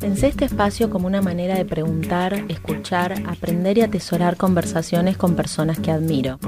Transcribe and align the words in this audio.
Pensé 0.00 0.26
este 0.26 0.44
espacio 0.44 0.90
como 0.90 1.06
una 1.06 1.22
manera 1.22 1.54
de 1.54 1.64
preguntar, 1.64 2.34
escuchar, 2.48 3.14
aprender 3.26 3.78
y 3.78 3.82
atesorar 3.82 4.36
conversaciones 4.36 5.16
con 5.16 5.34
personas 5.36 5.78
que 5.78 5.90
admiro. 5.90 6.38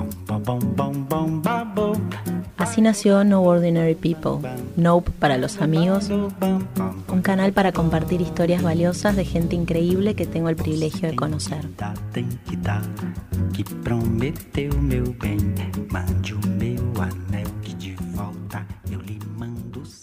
Así 2.57 2.81
nació 2.81 3.25
No 3.25 3.43
Ordinary 3.43 3.95
People, 3.95 4.49
Nope 4.77 5.13
para 5.19 5.39
los 5.39 5.61
amigos, 5.61 6.09
un 6.11 7.23
canal 7.23 7.53
para 7.53 7.73
compartir 7.73 8.21
historias 8.21 8.63
valiosas 8.63 9.17
de 9.17 9.25
gente 9.25 9.55
increíble 9.55 10.15
que 10.15 10.27
tengo 10.27 10.49
el 10.49 10.57
privilegio 10.57 11.09
de 11.11 11.17
conocer. 11.17 11.65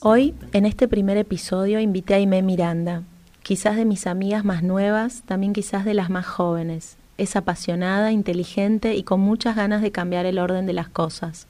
Hoy, 0.03 0.33
en 0.51 0.65
este 0.65 0.87
primer 0.87 1.17
episodio, 1.17 1.79
invité 1.79 2.15
a 2.15 2.17
Aimee 2.17 2.41
Miranda, 2.41 3.03
quizás 3.43 3.75
de 3.75 3.85
mis 3.85 4.07
amigas 4.07 4.43
más 4.43 4.63
nuevas, 4.63 5.21
también 5.27 5.53
quizás 5.53 5.85
de 5.85 5.93
las 5.93 6.09
más 6.09 6.25
jóvenes. 6.25 6.97
Es 7.19 7.35
apasionada, 7.35 8.11
inteligente 8.11 8.95
y 8.95 9.03
con 9.03 9.19
muchas 9.19 9.55
ganas 9.55 9.83
de 9.83 9.91
cambiar 9.91 10.25
el 10.25 10.39
orden 10.39 10.65
de 10.65 10.73
las 10.73 10.89
cosas. 10.89 11.45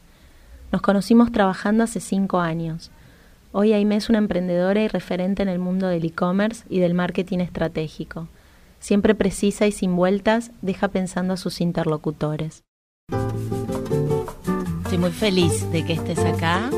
Nos 0.70 0.82
conocimos 0.82 1.32
trabajando 1.32 1.86
hace 1.86 2.02
cinco 2.02 2.42
años. 2.42 2.92
Hoy 3.54 3.72
Aime 3.72 3.96
es 3.96 4.10
una 4.10 4.18
emprendedora 4.18 4.82
y 4.82 4.90
referente 4.90 5.42
en 5.42 5.48
el 5.48 5.60
mundo 5.60 5.88
del 5.88 6.04
e-commerce 6.04 6.66
y 6.68 6.82
del 6.82 6.94
marketing 6.94 7.40
estratégico. 7.40 8.28
Siempre 8.82 9.16
precisa 9.16 9.66
y 9.66 9.72
sin 9.72 9.96
vueltas, 9.96 10.52
deja 10.62 10.90
pensando 10.90 11.36
a 11.36 11.38
sus 11.38 11.62
interlocutores. 11.62 12.64
Estoy 14.84 14.98
muy 14.98 15.12
feliz 15.12 15.72
de 15.72 15.86
que 15.86 15.94
estés 15.94 16.20
acá. 16.20 16.70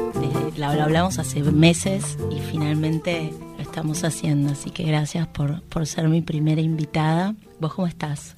Lo 0.57 0.67
hablamos 0.67 1.17
hace 1.19 1.41
meses 1.41 2.17
y 2.31 2.39
finalmente 2.39 3.33
lo 3.57 3.61
estamos 3.61 4.03
haciendo. 4.03 4.51
Así 4.51 4.69
que 4.69 4.83
gracias 4.83 5.27
por, 5.27 5.61
por 5.63 5.87
ser 5.87 6.07
mi 6.09 6.21
primera 6.21 6.61
invitada. 6.61 7.35
¿Vos 7.59 7.73
cómo 7.73 7.87
estás? 7.87 8.35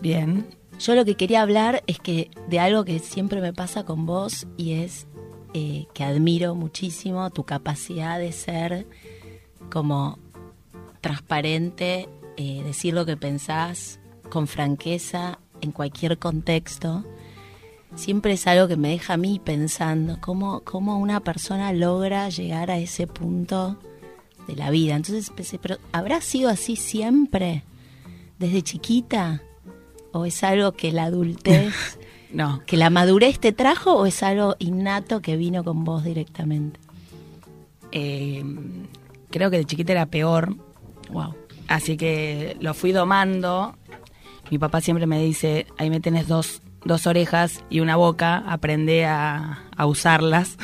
Bien, 0.00 0.46
yo 0.78 0.94
lo 0.94 1.04
que 1.04 1.14
quería 1.14 1.40
hablar 1.40 1.82
es 1.86 1.98
que 1.98 2.30
de 2.48 2.60
algo 2.60 2.84
que 2.84 2.98
siempre 2.98 3.40
me 3.40 3.54
pasa 3.54 3.84
con 3.84 4.04
vos 4.04 4.46
y 4.58 4.72
es 4.72 5.06
eh, 5.54 5.86
que 5.94 6.04
admiro 6.04 6.54
muchísimo 6.54 7.30
tu 7.30 7.44
capacidad 7.44 8.18
de 8.18 8.32
ser 8.32 8.86
como 9.70 10.18
transparente, 11.00 12.08
eh, 12.36 12.62
decir 12.62 12.92
lo 12.92 13.06
que 13.06 13.16
pensás 13.16 14.00
con 14.28 14.46
franqueza 14.46 15.38
en 15.62 15.72
cualquier 15.72 16.18
contexto. 16.18 17.04
Siempre 17.96 18.34
es 18.34 18.46
algo 18.46 18.68
que 18.68 18.76
me 18.76 18.90
deja 18.90 19.14
a 19.14 19.16
mí 19.16 19.40
pensando 19.42 20.18
cómo, 20.20 20.60
cómo 20.60 20.98
una 20.98 21.20
persona 21.20 21.72
logra 21.72 22.28
llegar 22.28 22.70
a 22.70 22.78
ese 22.78 23.06
punto 23.06 23.78
de 24.46 24.54
la 24.54 24.70
vida. 24.70 24.94
Entonces 24.94 25.30
pensé, 25.30 25.58
pero 25.58 25.78
¿habrá 25.92 26.20
sido 26.20 26.50
así 26.50 26.76
siempre? 26.76 27.64
¿Desde 28.38 28.62
chiquita? 28.62 29.42
¿O 30.12 30.26
es 30.26 30.44
algo 30.44 30.72
que 30.72 30.92
la 30.92 31.04
adultez, 31.04 31.98
no. 32.32 32.62
que 32.66 32.76
la 32.76 32.90
madurez 32.90 33.40
te 33.40 33.52
trajo 33.52 33.94
o 33.94 34.06
es 34.06 34.22
algo 34.22 34.56
innato 34.58 35.22
que 35.22 35.38
vino 35.38 35.64
con 35.64 35.84
vos 35.84 36.04
directamente? 36.04 36.78
Eh, 37.92 38.44
creo 39.30 39.50
que 39.50 39.56
de 39.56 39.64
chiquita 39.64 39.92
era 39.92 40.06
peor. 40.06 40.54
Wow. 41.10 41.34
Así 41.66 41.96
que 41.96 42.58
lo 42.60 42.74
fui 42.74 42.92
domando. 42.92 43.74
Mi 44.50 44.58
papá 44.58 44.82
siempre 44.82 45.06
me 45.06 45.22
dice, 45.22 45.66
ahí 45.78 45.90
me 45.90 46.00
tenés 46.00 46.28
dos, 46.28 46.62
dos 46.86 47.06
orejas 47.06 47.64
y 47.70 47.80
una 47.80 47.96
boca, 47.96 48.44
aprende 48.46 49.04
a, 49.04 49.64
a 49.76 49.86
usarlas. 49.86 50.56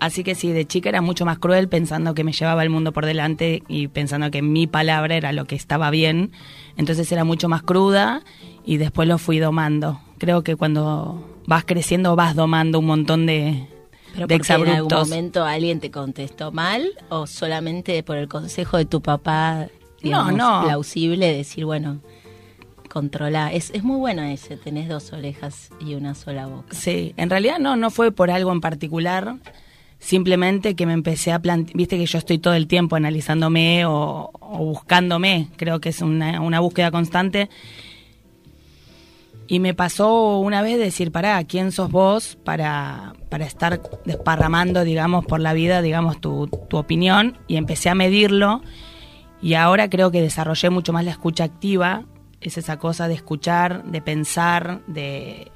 Así 0.00 0.24
que 0.24 0.34
sí, 0.34 0.52
de 0.52 0.66
chica 0.66 0.88
era 0.88 1.00
mucho 1.00 1.24
más 1.24 1.38
cruel 1.38 1.68
pensando 1.68 2.14
que 2.14 2.24
me 2.24 2.32
llevaba 2.32 2.62
el 2.62 2.70
mundo 2.70 2.92
por 2.92 3.06
delante 3.06 3.62
y 3.68 3.88
pensando 3.88 4.30
que 4.30 4.42
mi 4.42 4.66
palabra 4.66 5.14
era 5.14 5.32
lo 5.32 5.46
que 5.46 5.54
estaba 5.54 5.90
bien. 5.90 6.32
Entonces 6.76 7.10
era 7.12 7.24
mucho 7.24 7.48
más 7.48 7.62
cruda 7.62 8.22
y 8.64 8.76
después 8.76 9.08
lo 9.08 9.18
fui 9.18 9.38
domando. 9.38 10.00
Creo 10.18 10.42
que 10.42 10.56
cuando 10.56 11.42
vas 11.46 11.64
creciendo 11.64 12.16
vas 12.16 12.34
domando 12.34 12.80
un 12.80 12.86
montón 12.86 13.26
de, 13.26 13.66
¿Pero 14.14 14.28
porque 14.28 14.52
en 14.52 14.68
algún 14.68 14.92
momento 14.92 15.44
alguien 15.44 15.80
te 15.80 15.90
contestó 15.90 16.52
mal 16.52 16.90
o 17.08 17.26
solamente 17.26 18.02
por 18.02 18.16
el 18.16 18.28
consejo 18.28 18.76
de 18.76 18.84
tu 18.84 19.00
papá 19.00 19.68
digamos, 20.00 20.34
no, 20.34 20.60
no. 20.60 20.66
plausible 20.66 21.34
decir, 21.34 21.64
bueno, 21.64 22.00
Es, 23.52 23.70
es 23.70 23.82
muy 23.82 23.96
bueno 23.96 24.22
ese, 24.22 24.56
tenés 24.56 24.88
dos 24.88 25.12
orejas 25.12 25.70
y 25.80 25.94
una 25.94 26.14
sola 26.14 26.46
boca. 26.46 26.68
Sí, 26.70 27.12
en 27.16 27.28
realidad 27.28 27.58
no, 27.58 27.76
no 27.76 27.90
fue 27.90 28.12
por 28.12 28.30
algo 28.30 28.52
en 28.52 28.60
particular 28.60 29.36
simplemente 29.98 30.74
que 30.76 30.84
me 30.84 30.92
empecé 30.92 31.32
a 31.32 31.38
plantear, 31.38 31.76
viste 31.76 31.96
que 31.96 32.04
yo 32.04 32.18
estoy 32.18 32.38
todo 32.38 32.54
el 32.54 32.66
tiempo 32.66 32.94
analizándome 32.94 33.86
o, 33.86 34.30
buscándome, 34.40 35.48
creo 35.56 35.80
que 35.80 35.88
es 35.88 36.02
una, 36.02 36.40
una, 36.42 36.60
búsqueda 36.60 36.90
constante. 36.90 37.48
Y 39.46 39.60
me 39.60 39.74
pasó 39.74 40.38
una 40.38 40.62
vez 40.62 40.78
decir, 40.78 41.10
pará, 41.10 41.42
¿quién 41.44 41.72
sos 41.72 41.90
vos 41.90 42.38
para, 42.44 43.14
para 43.28 43.44
estar 43.44 43.80
desparramando, 44.04 44.84
digamos, 44.84 45.24
por 45.24 45.40
la 45.40 45.52
vida, 45.52 45.82
digamos, 45.82 46.20
tu, 46.20 46.48
tu 46.68 46.76
opinión? 46.76 47.38
Y 47.46 47.56
empecé 47.56 47.88
a 47.88 47.94
medirlo 47.94 48.62
y 49.42 49.54
ahora 49.54 49.90
creo 49.90 50.10
que 50.10 50.22
desarrollé 50.22 50.70
mucho 50.70 50.92
más 50.92 51.04
la 51.04 51.10
escucha 51.10 51.44
activa, 51.44 52.04
es 52.48 52.58
esa 52.58 52.78
cosa 52.78 53.08
de 53.08 53.14
escuchar, 53.14 53.84
de 53.84 54.00
pensar, 54.00 54.82
de... 54.86 55.50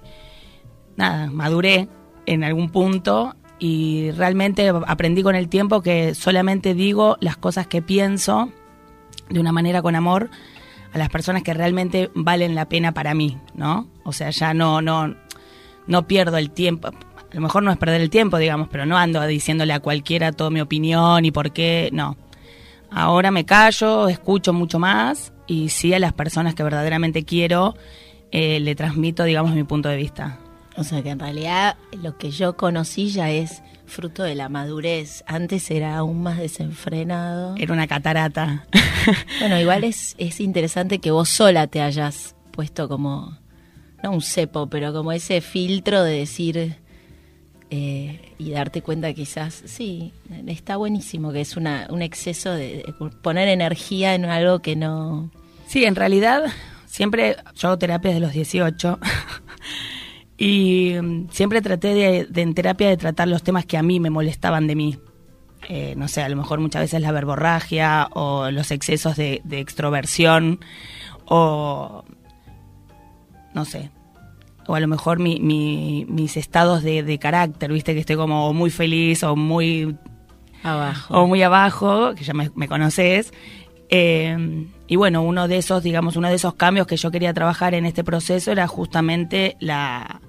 Nada, 0.97 1.31
maduré 1.31 1.89
en 2.27 2.43
algún 2.43 2.71
punto 2.71 3.37
y 3.59 4.11
realmente 4.13 4.69
aprendí 4.69 5.23
con 5.23 5.37
el 5.37 5.49
tiempo 5.49 5.81
que 5.81 6.15
solamente 6.15 6.75
digo 6.75 7.17
las 7.21 7.37
cosas 7.37 7.67
que 7.67 7.83
pienso 7.83 8.51
de 9.29 9.39
una 9.39 9.53
manera 9.53 9.81
con 9.81 9.95
amor 9.95 10.31
a 10.93 10.99
las 10.99 11.09
personas 11.09 11.43
que 11.43 11.55
realmente 11.55 12.11
valen 12.15 12.55
la 12.55 12.69
pena 12.69 12.93
para 12.93 13.15
mí, 13.15 13.39
¿no? 13.55 13.89
O 14.05 14.13
sea, 14.13 14.31
ya 14.31 14.55
no 14.55 14.83
no 14.83 15.15
no 15.87 16.07
pierdo 16.07 16.37
el 16.37 16.51
tiempo. 16.51 16.89
A 16.89 17.35
lo 17.35 17.41
mejor 17.41 17.63
no 17.63 17.71
es 17.71 17.79
perder 17.79 18.01
el 18.01 18.11
tiempo, 18.11 18.39
digamos, 18.39 18.69
pero 18.69 18.87
no 18.87 18.97
ando 18.97 19.25
diciéndole 19.27 19.73
a 19.73 19.81
cualquiera 19.81 20.33
toda 20.33 20.51
mi 20.51 20.61
opinión 20.61 21.25
y 21.25 21.31
por 21.31 21.53
qué, 21.53 21.91
no. 21.93 22.17
Ahora 22.91 23.31
me 23.31 23.45
callo, 23.45 24.09
escucho 24.09 24.53
mucho 24.53 24.79
más 24.79 25.33
y 25.49 25.71
sí 25.71 25.93
a 25.95 25.99
las 25.99 26.13
personas 26.13 26.55
que 26.55 26.63
verdaderamente 26.63 27.25
quiero 27.25 27.75
eh, 28.31 28.61
le 28.61 28.75
transmito, 28.75 29.25
digamos, 29.25 29.55
mi 29.55 29.65
punto 29.65 29.89
de 29.89 29.97
vista. 29.97 30.39
O 30.77 30.85
sea 30.85 31.03
que 31.03 31.11
en 31.11 31.19
realidad 31.19 31.77
lo 32.03 32.17
que 32.19 32.31
yo 32.31 32.57
conocí 32.57 33.09
ya 33.09 33.31
es 33.31 33.63
fruto 33.87 34.23
de 34.23 34.37
la 34.37 34.49
madurez. 34.49 35.25
Antes 35.27 35.71
era 35.73 35.97
aún 35.97 36.23
más 36.23 36.39
desenfrenado. 36.39 37.57
Era 37.57 37.73
una 37.73 37.89
catarata. 37.89 38.67
bueno, 39.41 39.59
igual 39.59 39.83
es, 39.83 40.15
es 40.19 40.41
interesante 40.41 41.01
que 41.01 41.11
vos 41.11 41.29
sola 41.29 41.67
te 41.67 41.81
hayas 41.81 42.37
puesto 42.53 42.89
como, 42.89 43.37
no 44.03 44.13
un 44.13 44.23
cepo, 44.23 44.69
pero 44.69 44.93
como 44.93 45.11
ese 45.11 45.41
filtro 45.41 46.05
de 46.05 46.19
decir 46.19 46.77
eh, 47.71 48.35
y 48.39 48.51
darte 48.51 48.83
cuenta 48.83 49.13
quizás, 49.15 49.63
sí, 49.67 50.13
está 50.47 50.77
buenísimo, 50.77 51.33
que 51.33 51.41
es 51.41 51.57
una, 51.57 51.87
un 51.91 52.03
exceso 52.03 52.53
de, 52.53 52.85
de 52.87 52.95
poner 53.23 53.49
energía 53.49 54.15
en 54.15 54.27
algo 54.27 54.61
que 54.61 54.77
no... 54.77 55.31
Sí, 55.69 55.85
en 55.85 55.95
realidad 55.95 56.45
siempre 56.87 57.37
yo 57.55 57.69
hago 57.69 57.79
terapia 57.79 58.11
desde 58.11 58.21
los 58.21 58.33
18. 58.33 58.99
Y 60.41 60.95
mm, 61.03 61.31
siempre 61.31 61.61
traté 61.61 61.95
de, 61.95 62.29
en 62.41 62.55
terapia 62.55 62.89
de 62.89 62.97
tratar 62.97 63.29
los 63.29 63.43
temas 63.43 63.67
que 63.67 63.77
a 63.77 63.83
mí 63.83 63.99
me 63.99 64.09
molestaban 64.09 64.69
de 64.69 64.77
mí. 64.77 64.99
Eh, 65.69 65.95
no 65.97 66.07
sé, 66.07 66.23
a 66.23 66.29
lo 66.29 66.37
mejor 66.37 66.61
muchas 66.61 66.83
veces 66.83 67.03
la 67.03 67.11
verborragia 67.11 68.09
o 68.13 68.51
los 68.53 68.71
excesos 68.71 69.17
de, 69.17 69.43
extroversión 69.51 70.61
o 71.25 72.05
no 73.53 73.65
sé, 73.65 73.91
o 74.69 74.77
a 74.77 74.81
lo 74.81 74.87
mejor 74.87 75.19
mi, 75.19 76.07
mis 76.09 76.37
estados 76.37 76.85
de, 76.85 77.19
carácter, 77.19 77.73
viste 77.73 77.93
que 77.93 78.01
estoy 78.01 78.15
como 78.15 78.55
muy 78.55 78.71
feliz 78.71 79.25
o 79.25 79.35
muy 79.35 79.97
abajo 80.63 81.15
o 81.19 81.27
muy 81.27 81.43
abajo, 81.43 82.15
que 82.15 82.23
ya 82.23 82.33
me, 82.33 82.69
conoces. 82.69 83.33
Eh, 83.91 84.67
y 84.87 84.97
bueno, 84.97 85.23
uno 85.23 85.49
de 85.49 85.59
esos, 85.59 85.83
digamos, 85.83 86.17
uno 86.17 86.29
de 86.29 86.35
esos 86.35 86.55
cambios 86.55 86.87
que 86.87 86.97
yo 86.97 87.11
quería 87.11 87.35
trabajar 87.35 87.75
en 87.75 87.87
este 87.87 88.05
proceso 88.05 88.53
era 88.53 88.67
justamente 88.67 89.57
la, 89.61 90.21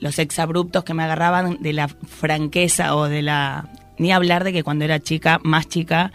los 0.00 0.18
exabruptos 0.18 0.84
que 0.84 0.94
me 0.94 1.02
agarraban 1.02 1.58
de 1.60 1.72
la 1.72 1.88
franqueza 1.88 2.96
o 2.96 3.08
de 3.08 3.22
la... 3.22 3.68
Ni 3.98 4.12
hablar 4.12 4.42
de 4.42 4.52
que 4.52 4.64
cuando 4.64 4.84
era 4.84 5.00
chica, 5.00 5.40
más 5.44 5.68
chica, 5.68 6.12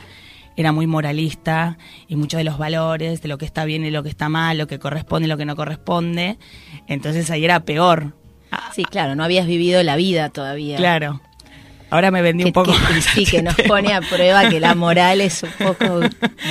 era 0.57 0.71
muy 0.71 0.88
moralista 0.88 1.77
y 2.07 2.18
mucho 2.18 2.38
de 2.38 2.44
los 2.44 2.57
valores, 2.57 3.22
de 3.22 3.30
lo 3.30 3.38
que 3.38 3.45
está 3.45 3.63
bien 3.63 3.86
y 3.86 3.92
lo 3.92 4.04
que 4.04 4.10
está 4.10 4.27
mal, 4.27 4.57
lo 4.57 4.68
que 4.68 4.77
corresponde 4.77 5.27
y 5.27 5.30
lo 5.30 5.38
que 5.38 5.45
no 5.45 5.56
corresponde. 5.56 6.38
Entonces 6.88 7.31
ahí 7.31 7.45
era 7.45 7.62
peor. 7.62 8.15
Sí, 8.74 8.83
claro, 8.83 9.15
no 9.15 9.24
habías 9.24 9.48
vivido 9.48 9.81
la 9.83 9.95
vida 9.95 10.30
todavía. 10.30 10.75
Claro. 10.77 11.22
Ahora 11.89 12.12
me 12.12 12.21
vendí 12.21 12.44
un 12.44 12.53
poco. 12.53 12.74
sí, 13.13 13.25
que 13.25 13.41
nos 13.41 13.56
pone 13.68 13.94
a 13.94 14.01
prueba 14.01 14.50
que 14.50 14.59
la 14.59 14.75
moral 14.75 15.21
es 15.21 15.44
un 15.44 15.51
poco 15.51 16.00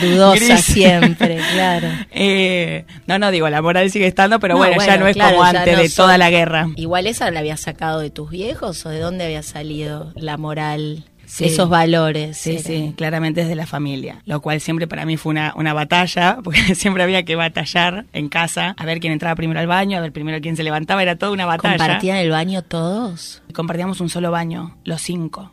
dudosa 0.03 0.59
siempre, 0.59 1.41
claro. 1.53 1.89
Eh, 2.11 2.85
no, 3.07 3.19
no 3.19 3.31
digo, 3.31 3.49
la 3.49 3.63
moral 3.63 3.91
sigue 3.91 4.07
estando, 4.07 4.41
pero 4.41 4.57
bueno, 4.57 4.77
ya 4.85 4.97
no 4.97 5.07
es 5.07 5.17
como 5.17 5.43
antes 5.43 5.79
de 5.79 5.89
toda 5.89 6.19
la 6.19 6.31
guerra. 6.31 6.69
Igual 6.77 7.07
esa 7.07 7.31
la 7.31 7.41
habías 7.41 7.61
sacado 7.61 8.01
de 8.01 8.11
tus 8.11 8.31
viejos 8.31 8.85
o 8.87 8.89
de 8.89 8.99
dónde 8.99 9.25
había 9.25 9.43
salido 9.43 10.13
la 10.17 10.37
moral. 10.37 11.05
Esos 11.41 11.69
valores. 11.69 12.37
Sí, 12.37 12.59
sí, 12.59 12.95
claramente 12.97 13.43
es 13.43 13.49
de 13.49 13.55
la 13.55 13.67
familia, 13.67 14.23
lo 14.25 14.41
cual 14.41 14.61
siempre 14.61 14.87
para 14.87 15.05
mí 15.05 15.17
fue 15.17 15.31
una, 15.31 15.53
una 15.57 15.73
batalla, 15.73 16.39
porque 16.45 16.75
siempre 16.75 17.03
había 17.03 17.25
que 17.25 17.37
batallar 17.37 18.07
en 18.13 18.29
casa, 18.29 18.75
a 18.79 18.85
ver 18.85 19.01
quién 19.01 19.13
entraba 19.13 19.35
primero 19.37 19.61
al 19.61 19.67
baño, 19.67 19.99
a 19.99 20.01
ver 20.01 20.13
primero 20.13 20.41
quién 20.41 20.57
se 20.57 20.63
levantaba, 20.63 21.03
era 21.03 21.17
toda 21.17 21.33
una 21.33 21.47
batalla. 21.47 21.77
¿Compartían 21.77 22.17
el 22.17 22.31
baño 22.31 22.63
todos? 22.63 23.43
Compartíamos 23.53 24.01
un 24.01 24.09
solo 24.09 24.31
baño, 24.31 24.77
los 24.85 25.01
cinco 25.03 25.53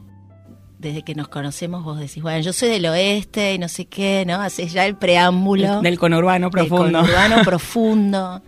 desde 0.78 1.02
que 1.02 1.16
nos 1.16 1.28
conocemos 1.30 1.84
vos 1.84 2.00
decís, 2.00 2.22
bueno, 2.22 2.40
yo 2.42 2.54
soy 2.54 2.70
del 2.70 2.86
oeste 2.86 3.56
y 3.56 3.58
no 3.58 3.68
sé 3.68 3.86
qué, 3.86 4.24
¿no? 4.28 4.36
Haces 4.36 4.72
ya 4.72 4.86
el 4.86 4.96
preámbulo. 4.96 5.82
Del 5.82 5.98
conurbano 5.98 6.52
profundo. 6.52 6.86
Del 7.02 7.12
conurbano 7.12 7.42
profundo. 7.44 8.42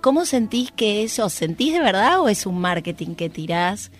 ¿Cómo 0.00 0.24
sentís 0.26 0.70
que 0.70 1.02
eso, 1.02 1.28
sentís 1.28 1.72
de 1.72 1.80
verdad 1.80 2.20
o 2.20 2.28
es 2.28 2.46
un 2.46 2.60
marketing 2.60 3.14
que 3.14 3.28
tirás 3.28 3.90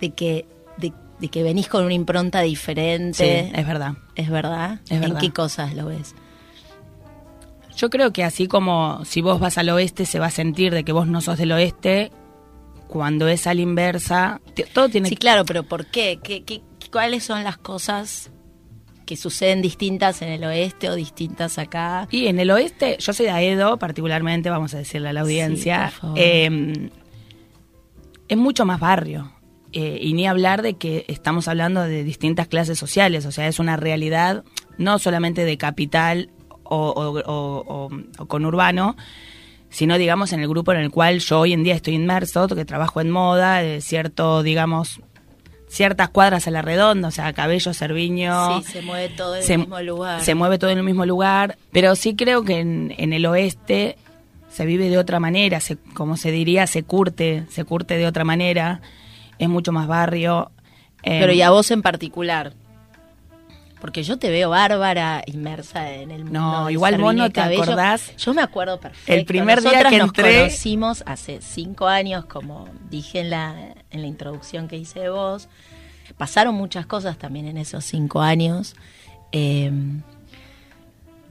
de 0.00 0.10
que, 0.10 0.46
de, 0.76 0.92
que 1.28 1.42
venís 1.42 1.68
con 1.68 1.84
una 1.84 1.94
impronta 1.94 2.40
diferente? 2.40 3.48
Sí, 3.48 3.52
es 3.54 3.66
verdad. 3.66 3.94
¿Es 4.14 4.30
verdad? 4.30 4.80
Es 4.88 5.02
¿En 5.02 5.16
qué 5.16 5.32
cosas 5.32 5.74
lo 5.74 5.86
ves? 5.86 6.14
Yo 7.76 7.88
creo 7.88 8.12
que 8.12 8.24
así 8.24 8.46
como 8.46 9.04
si 9.04 9.20
vos 9.20 9.40
vas 9.40 9.56
al 9.58 9.70
oeste 9.70 10.04
se 10.04 10.18
va 10.18 10.26
a 10.26 10.30
sentir 10.30 10.74
de 10.74 10.84
que 10.84 10.92
vos 10.92 11.06
no 11.06 11.20
sos 11.20 11.38
del 11.38 11.52
oeste, 11.52 12.10
cuando 12.88 13.28
es 13.28 13.46
a 13.46 13.54
la 13.54 13.60
inversa, 13.60 14.40
todo 14.74 14.88
tiene 14.88 15.08
Sí, 15.08 15.16
claro, 15.16 15.44
pero 15.44 15.62
¿por 15.62 15.86
qué? 15.86 16.18
¿Qué, 16.22 16.42
qué 16.42 16.62
¿Cuáles 16.90 17.22
son 17.22 17.44
las 17.44 17.56
cosas 17.56 18.30
que 19.06 19.16
suceden 19.16 19.62
distintas 19.62 20.22
en 20.22 20.28
el 20.28 20.44
oeste 20.44 20.90
o 20.90 20.96
distintas 20.96 21.58
acá? 21.58 22.08
Y 22.10 22.26
en 22.26 22.40
el 22.40 22.50
oeste, 22.50 22.96
yo 22.98 23.12
soy 23.12 23.26
de 23.26 23.32
Aedo, 23.32 23.78
particularmente, 23.78 24.50
vamos 24.50 24.74
a 24.74 24.78
decirle 24.78 25.10
a 25.10 25.12
la 25.12 25.20
audiencia, 25.20 25.92
em, 26.16 26.90
es 28.28 28.36
mucho 28.36 28.64
más 28.64 28.80
barrio. 28.80 29.32
Eh, 29.72 29.98
y 30.00 30.14
ni 30.14 30.26
hablar 30.26 30.62
de 30.62 30.74
que 30.74 31.04
estamos 31.08 31.46
hablando 31.46 31.82
de 31.82 32.02
distintas 32.02 32.48
clases 32.48 32.78
sociales, 32.78 33.24
o 33.26 33.32
sea, 33.32 33.46
es 33.46 33.58
una 33.58 33.76
realidad 33.76 34.44
no 34.78 34.98
solamente 34.98 35.44
de 35.44 35.56
capital 35.58 36.30
o, 36.64 37.90
con 38.26 38.44
urbano, 38.44 38.96
sino 39.70 39.98
digamos 39.98 40.32
en 40.32 40.40
el 40.40 40.48
grupo 40.48 40.72
en 40.72 40.80
el 40.80 40.90
cual 40.90 41.20
yo 41.20 41.40
hoy 41.40 41.52
en 41.52 41.62
día 41.62 41.74
estoy 41.74 41.94
inmerso, 41.94 42.48
que 42.48 42.64
trabajo 42.64 43.00
en 43.00 43.10
moda, 43.10 43.58
de 43.58 43.80
cierto, 43.80 44.42
digamos, 44.42 45.00
ciertas 45.68 46.08
cuadras 46.08 46.48
a 46.48 46.50
la 46.50 46.62
redonda, 46.62 47.08
o 47.08 47.10
sea, 47.12 47.32
Cabello, 47.32 47.72
Cerviño. 47.72 48.62
Sí, 48.62 48.72
se 48.72 48.82
mueve 48.82 49.08
todo 49.10 49.36
en 49.36 49.42
el 49.42 49.58
mismo 49.58 49.80
lugar. 49.80 50.20
Se 50.20 50.34
mueve 50.34 50.58
todo 50.58 50.70
en 50.70 50.78
el 50.78 50.84
mismo 50.84 51.06
lugar, 51.06 51.56
pero 51.70 51.94
sí 51.94 52.16
creo 52.16 52.44
que 52.44 52.58
en, 52.58 53.12
el 53.12 53.24
oeste 53.26 53.96
se 54.48 54.66
vive 54.66 54.88
de 54.88 54.98
otra 54.98 55.20
manera, 55.20 55.60
se, 55.60 55.76
como 55.94 56.16
se 56.16 56.32
diría, 56.32 56.66
se 56.66 56.82
curte, 56.82 57.44
se 57.50 57.64
curte 57.64 57.96
de 57.96 58.06
otra 58.06 58.24
manera, 58.24 58.80
es 59.40 59.48
mucho 59.48 59.72
más 59.72 59.88
barrio. 59.88 60.52
Pero 61.02 61.32
y 61.32 61.40
a 61.40 61.50
vos 61.50 61.70
en 61.70 61.80
particular, 61.80 62.52
porque 63.80 64.02
yo 64.02 64.18
te 64.18 64.30
veo 64.30 64.50
bárbara, 64.50 65.22
inmersa 65.26 65.92
en 65.92 66.10
el 66.10 66.24
mundo. 66.24 66.38
No, 66.38 66.70
igual 66.70 66.98
vos 66.98 67.14
no 67.14 67.30
te 67.30 67.40
acordás. 67.40 68.14
Yo 68.18 68.34
me 68.34 68.42
acuerdo 68.42 68.78
perfecto. 68.78 69.12
El 69.12 69.24
primer 69.24 69.62
día 69.62 69.84
que 69.84 69.98
nos 69.98 70.12
conocimos 70.12 71.02
hace 71.06 71.40
cinco 71.40 71.86
años, 71.86 72.26
como 72.26 72.68
dije 72.90 73.20
en 73.20 73.30
la, 73.30 73.74
en 73.90 74.02
la 74.02 74.06
introducción 74.06 74.68
que 74.68 74.76
hice 74.76 75.00
de 75.00 75.08
vos. 75.08 75.48
Pasaron 76.18 76.54
muchas 76.54 76.84
cosas 76.84 77.16
también 77.16 77.46
en 77.46 77.56
esos 77.56 77.84
cinco 77.86 78.20
años. 78.20 78.76
Em, 79.32 80.02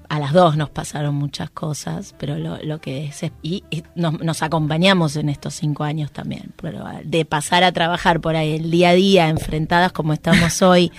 a 0.09 0.19
las 0.19 0.33
dos 0.33 0.57
nos 0.57 0.69
pasaron 0.71 1.15
muchas 1.15 1.51
cosas, 1.51 2.15
pero 2.17 2.38
lo, 2.38 2.81
que 2.81 3.06
es... 3.06 3.31
Y, 3.44 3.63
nos, 3.95 4.19
nos, 4.19 4.41
acompañamos 4.41 5.15
en 5.15 5.29
estos 5.29 5.53
cinco 5.53 5.83
años 5.83 6.11
también. 6.11 6.51
Pero 6.59 6.83
de 7.03 7.25
pasar 7.25 7.63
a 7.63 7.71
trabajar 7.71 8.19
por 8.19 8.35
ahí 8.35 8.56
el 8.56 8.71
día 8.71 8.89
a 8.89 8.94
día, 8.94 9.29
enfrentadas 9.29 9.91
como 9.91 10.13
estamos 10.13 10.61
hoy 10.63 10.91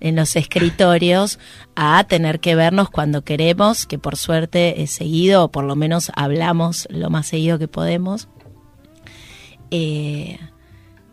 en 0.00 0.16
los 0.16 0.36
escritorios 0.36 1.38
a 1.74 2.04
tener 2.04 2.40
que 2.40 2.54
vernos 2.54 2.90
cuando 2.90 3.22
queremos, 3.22 3.86
que 3.86 3.98
por 3.98 4.16
suerte 4.16 4.82
he 4.82 4.86
seguido, 4.86 5.44
o 5.44 5.50
por 5.50 5.64
lo 5.64 5.76
menos 5.76 6.12
hablamos 6.14 6.86
lo 6.90 7.10
más 7.10 7.26
seguido 7.26 7.58
que 7.58 7.68
podemos. 7.68 8.28
Eh, 9.70 10.38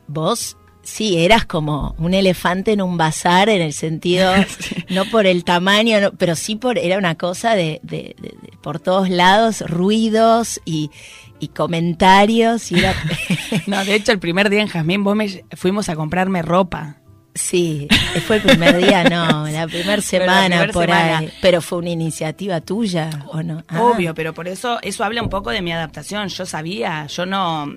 vos 0.08 0.58
sí, 0.88 1.18
eras 1.18 1.46
como 1.46 1.96
un 1.98 2.14
elefante 2.14 2.72
en 2.72 2.82
un 2.82 2.98
bazar 2.98 3.50
en 3.50 3.62
el 3.62 3.74
sentido, 3.74 4.34
no 4.90 5.06
por 5.06 5.28
el 5.28 5.44
tamaño, 5.44 5.98
pero 6.18 6.36
sí 6.36 6.56
por, 6.56 6.78
era 6.78 6.98
una 6.98 7.16
cosa 7.16 7.56
de, 7.56 7.82
por 8.62 8.80
todos 8.80 9.10
lados, 9.10 9.62
ruidos 9.62 10.62
y, 10.64 10.90
comentarios. 11.54 12.72
Y 12.72 12.78
no, 13.68 13.84
de 13.84 13.96
hecho 13.96 14.12
el 14.12 14.20
primer 14.20 14.50
día 14.50 14.62
en 14.62 14.68
Jazmín 14.68 15.04
vos 15.04 15.16
me, 15.16 15.44
fuimos 15.56 15.90
a 15.90 15.96
comprarme 15.96 16.42
ropa. 16.42 16.98
Sí, 17.36 17.88
fue 18.26 18.38
el 18.38 18.42
primer 18.42 18.78
día, 18.78 19.04
no, 19.04 19.48
la 19.52 19.68
primera 19.68 20.02
semana 20.02 20.68
por 20.74 20.90
ahí. 20.90 21.32
Pero 21.42 21.62
fue 21.62 21.80
una 21.80 21.90
iniciativa 21.90 22.62
tuya, 22.62 23.10
¿o 23.28 23.44
no? 23.44 23.64
Ah. 23.68 23.84
Obvio, 23.84 24.16
pero 24.16 24.34
por 24.34 24.48
eso, 24.48 24.80
eso 24.82 25.04
habla 25.04 25.22
un 25.22 25.30
poco 25.30 25.52
de 25.52 25.62
mi 25.62 25.72
adaptación. 25.72 26.30
Yo 26.30 26.48
sabía, 26.48 27.06
yo 27.06 27.28
no, 27.28 27.68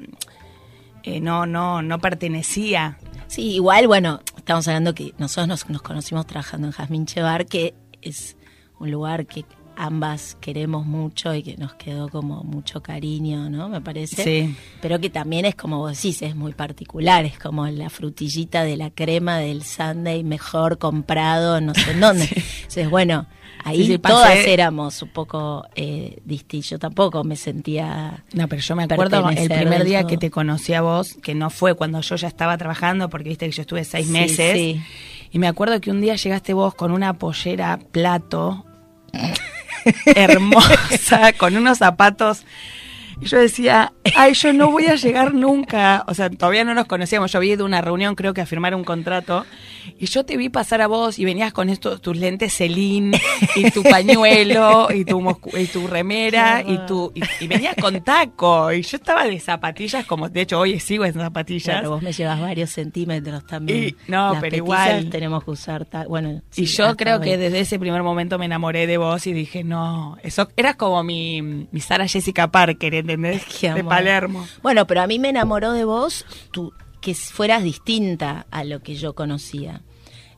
eh, 1.03 1.21
no, 1.21 1.47
no, 1.47 1.83
no 1.83 1.99
pertenecía. 1.99 2.99
Sí, 3.27 3.53
igual, 3.53 3.87
bueno, 3.87 4.21
estamos 4.37 4.67
hablando 4.69 4.95
que 4.95 5.15
nosotros 5.19 5.49
nos, 5.49 5.71
nos 5.71 5.83
conocimos 5.83 6.27
trabajando 6.27 6.67
en 6.67 6.73
Jazmín 6.73 7.07
Chevar, 7.07 7.47
que 7.47 7.75
es 8.03 8.37
un 8.79 8.91
lugar 8.91 9.27
que 9.27 9.45
ambas 9.77 10.37
queremos 10.43 10.85
mucho 10.85 11.35
y 11.35 11.43
que 11.43 11.57
nos 11.57 11.75
quedó 11.75 12.11
como 12.11 12.43
mucho 12.43 12.83
cariño, 12.83 13.49
¿no? 13.49 13.69
Me 13.71 13.81
parece. 13.81 14.23
Sí. 14.23 14.57
Pero 14.83 15.01
que 15.01 15.09
también 15.09 15.47
es 15.47 15.55
como 15.55 15.79
vos 15.79 15.97
decís, 15.97 16.21
es 16.21 16.37
muy 16.37 16.53
particular, 16.53 17.25
es 17.25 17.39
como 17.39 17.67
la 17.67 17.89
frutillita 17.89 18.63
de 18.63 18.77
la 18.77 18.91
crema 18.91 19.39
del 19.39 19.63
Sunday 19.63 20.23
mejor 20.23 20.77
comprado, 20.77 21.61
no 21.63 21.75
sé 21.75 21.93
en 21.93 22.01
dónde. 22.01 22.25
Entonces, 22.57 22.91
bueno, 22.91 23.27
ahí 23.65 23.99
todas 23.99 24.37
éramos 24.47 25.03
un 25.03 25.09
poco 25.09 25.67
eh, 25.75 26.19
distintos. 26.25 26.71
Yo 26.71 26.79
tampoco 26.79 27.25
me 27.25 27.37
sentía. 27.37 28.25
No, 28.33 28.49
pero 28.49 28.63
yo 28.63 28.77
me 28.77 28.85
acuerdo 28.85 29.29
el 29.31 29.49
primer 29.49 29.85
día 29.85 30.05
que 30.05 30.17
te 30.17 30.31
conocí 30.31 30.75
a 30.75 30.83
vos, 30.83 31.15
que 31.23 31.35
no 31.35 31.51
fue 31.51 31.75
cuando 31.75 32.01
yo 32.01 32.17
ya 32.17 32.29
estaba 32.29 32.57
trabajando, 32.59 33.09
porque 33.09 33.31
viste 33.31 33.47
que 33.47 33.53
yo 33.53 33.63
estuve 33.63 33.85
seis 33.85 34.09
meses. 34.09 34.81
Y 35.33 35.39
me 35.39 35.47
acuerdo 35.47 35.81
que 35.81 35.91
un 35.91 36.01
día 36.01 36.17
llegaste 36.17 36.55
vos 36.55 36.75
con 36.75 36.91
una 36.91 37.15
pollera 37.15 37.79
plato 37.93 38.65
hermosa, 40.07 41.33
con 41.35 41.57
unos 41.57 41.79
zapatos. 41.79 42.45
Y 43.21 43.27
yo 43.27 43.39
decía, 43.39 43.93
ay, 44.17 44.35
yo 44.35 44.53
no 44.53 44.71
voy 44.71 44.87
a 44.87 44.95
llegar 44.95 45.35
nunca. 45.35 46.05
O 46.07 46.15
sea, 46.15 46.31
todavía 46.31 46.65
no 46.65 46.75
nos 46.75 46.87
conocíamos. 46.87 47.33
Yo 47.33 47.39
había 47.39 47.55
ido 47.55 47.65
a 47.65 47.67
una 47.67 47.81
reunión, 47.81 48.15
creo 48.15 48.33
que 48.33 48.41
a 48.41 48.47
firmar 48.47 48.75
un 48.75 48.85
contrato. 48.85 49.45
Y 49.99 50.07
yo 50.07 50.25
te 50.25 50.37
vi 50.37 50.49
pasar 50.49 50.81
a 50.81 50.87
vos 50.87 51.19
y 51.19 51.25
venías 51.25 51.53
con 51.53 51.69
estos 51.69 52.01
tus 52.01 52.17
lentes 52.17 52.55
Celine 52.55 53.19
y 53.57 53.71
tu 53.71 53.83
pañuelo 53.83 54.89
y 54.93 55.05
tu, 55.05 55.37
y 55.59 55.67
tu 55.67 55.87
remera 55.87 56.63
y 56.67 56.79
tu 56.87 57.13
y, 57.15 57.47
venías 57.47 57.75
con 57.77 58.03
taco. 58.03 58.73
Y 58.73 58.83
yo 58.83 58.97
estaba 58.97 59.25
de 59.25 59.39
zapatillas, 59.39 60.07
como 60.07 60.29
de 60.29 60.43
hecho 60.43 60.59
hoy 60.59 60.81
sigo 60.81 61.05
en 61.05 61.13
zapatillas. 61.13 61.77
Claro, 61.77 61.91
vos 61.91 62.03
me 62.03 62.13
llevas 62.13 62.41
varios 62.41 62.71
centímetros 62.71 63.47
también. 63.47 63.97
no, 64.09 64.37
pero 64.41 64.57
igual. 64.57 65.11
Tenemos 65.11 65.45
que 65.45 65.51
usar 65.51 65.87
Bueno, 66.09 66.43
y 66.57 66.65
yo 66.65 66.97
creo 66.97 67.21
que 67.21 67.37
desde 67.37 67.61
ese 67.61 67.79
primer 67.79 68.03
momento 68.03 68.39
me 68.39 68.47
enamoré 68.47 68.87
de 68.87 68.97
vos 68.97 69.27
y 69.27 69.33
dije, 69.33 69.65
no, 69.65 70.17
eso 70.23 70.49
eras 70.57 70.77
como 70.77 71.03
mi, 71.03 71.43
mi 71.43 71.81
Sara 71.81 72.07
Jessica 72.07 72.51
Parker, 72.51 72.95
¿entendés? 73.13 73.45
de 73.61 73.85
Palermo. 73.85 74.47
Bueno, 74.63 74.87
pero 74.87 75.03
a 75.03 75.07
mí 75.07 75.19
me 75.19 75.31
enamoró 75.31 75.73
de 75.73 75.85
vos 75.85 76.25
tu 76.51 76.73
que 77.01 77.15
fueras 77.15 77.63
distinta 77.63 78.47
a 78.51 78.65
lo 78.65 78.81
que 78.81 78.95
yo 78.95 79.15
conocía. 79.15 79.83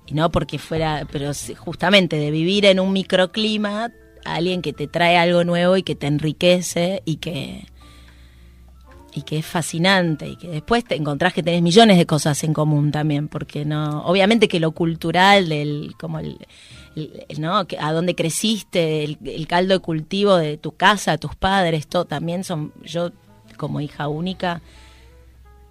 Y 0.06 0.14
no 0.14 0.30
porque 0.30 0.58
fuera, 0.58 1.06
pero 1.10 1.32
justamente 1.58 2.16
de 2.16 2.30
vivir 2.30 2.66
en 2.66 2.80
un 2.80 2.92
microclima, 2.92 3.92
alguien 4.24 4.62
que 4.62 4.72
te 4.72 4.86
trae 4.86 5.16
algo 5.16 5.44
nuevo 5.44 5.76
y 5.76 5.82
que 5.82 5.94
te 5.94 6.06
enriquece 6.06 7.02
y 7.04 7.16
que 7.16 7.66
y 9.14 9.22
que 9.22 9.38
es 9.38 9.46
fascinante 9.46 10.26
y 10.26 10.36
que 10.36 10.48
después 10.48 10.84
te 10.84 10.94
encontrás 10.94 11.34
que 11.34 11.42
tenés 11.42 11.60
millones 11.60 11.98
de 11.98 12.06
cosas 12.06 12.42
en 12.44 12.54
común 12.54 12.90
también, 12.90 13.28
porque 13.28 13.66
no, 13.66 14.00
obviamente 14.06 14.48
que 14.48 14.58
lo 14.58 14.72
cultural 14.72 15.50
del 15.50 15.94
como 16.00 16.18
el, 16.18 16.38
¿no? 17.38 17.66
a 17.78 17.92
dónde 17.92 18.14
creciste, 18.14 19.04
el, 19.04 19.18
el, 19.24 19.46
caldo 19.46 19.74
de 19.74 19.80
cultivo 19.80 20.36
de 20.36 20.56
tu 20.58 20.72
casa, 20.76 21.18
tus 21.18 21.34
padres, 21.34 21.86
todo 21.86 22.04
también 22.04 22.44
son 22.44 22.72
yo 22.82 23.10
como 23.56 23.80
hija 23.80 24.08
única 24.08 24.62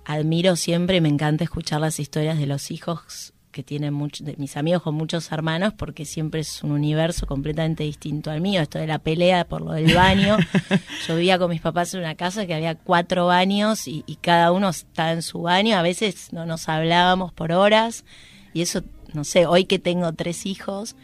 admiro 0.06 0.56
siempre 0.56 0.98
y 0.98 1.02
me 1.02 1.10
encanta 1.10 1.44
escuchar 1.44 1.82
las 1.82 2.00
historias 2.00 2.38
de 2.38 2.48
los 2.48 2.72
hijos 2.72 3.34
que 3.52 3.64
tienen 3.64 3.94
muchos, 3.94 4.26
de 4.26 4.36
mis 4.38 4.56
amigos 4.56 4.82
con 4.82 4.96
muchos 4.96 5.30
hermanos, 5.32 5.74
porque 5.74 6.06
siempre 6.06 6.40
es 6.40 6.64
un 6.64 6.72
universo 6.72 7.28
completamente 7.28 7.84
distinto 7.84 8.32
al 8.32 8.40
mío. 8.40 8.62
Esto 8.62 8.80
de 8.80 8.88
la 8.88 9.00
pelea 9.00 9.46
por 9.46 9.62
lo 9.62 9.74
del 9.74 9.94
baño. 9.94 10.38
Yo 11.08 11.16
vivía 11.16 11.38
con 11.38 11.50
mis 11.50 11.60
papás 11.60 11.94
en 11.94 12.00
una 12.00 12.16
casa 12.16 12.46
que 12.46 12.54
había 12.54 12.76
cuatro 12.76 13.26
baños 13.26 13.88
y, 13.88 14.04
cada 14.22 14.54
uno 14.54 14.70
estaba 14.70 15.12
en 15.12 15.22
su 15.22 15.42
baño. 15.42 15.76
A 15.76 15.82
veces 15.82 16.32
no 16.32 16.46
nos 16.46 16.70
hablábamos 16.70 17.34
por 17.34 17.52
horas. 17.52 18.06
Y 18.54 18.62
eso, 18.62 18.84
no 19.14 19.24
sé, 19.24 19.46
hoy 19.46 19.66
que 19.66 19.80
tengo 19.80 20.14
tres 20.14 20.46
hijos, 20.46 20.96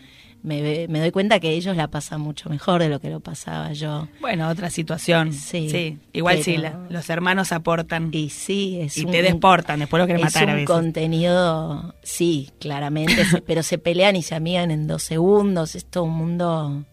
me, 0.44 0.88
me 0.88 1.00
doy 1.00 1.12
cuenta 1.12 1.40
que 1.40 1.52
ellos 1.52 1.76
la 1.76 1.90
pasan 1.90 2.22
mucho 2.22 2.50
mejor 2.50 2.82
de 2.82 2.90
lo 2.90 3.00
que 3.00 3.10
lo 3.10 3.20
pasaba 3.20 3.74
yo. 3.74 4.08
Bueno, 4.22 4.50
otra 4.50 4.70
situación. 4.70 5.34
Sí. 5.34 5.98
Igual 6.14 6.44
sí, 6.44 6.58
los 6.90 7.10
hermanos 7.10 7.52
aportan. 7.52 8.10
Y 8.14 8.30
sí, 8.30 8.80
es 8.82 8.98
Y 8.98 9.06
te 9.06 9.22
desportan, 9.22 9.80
después 9.80 10.00
lo 10.00 10.06
quieren 10.06 10.24
matar 10.24 10.50
a 10.50 10.54
veces. 10.54 10.68
contenido, 10.68 11.96
sí, 12.04 12.52
claramente, 12.60 13.24
pero 13.46 13.64
se 13.64 13.78
pelean 13.78 14.16
y 14.16 14.24
se 14.24 14.36
amigan 14.36 14.72
en 14.72 14.88
dos 14.88 15.04
segundos. 15.04 15.76
Es 15.76 15.86
todo 15.86 16.06
un 16.06 16.16
mundo 16.16 16.86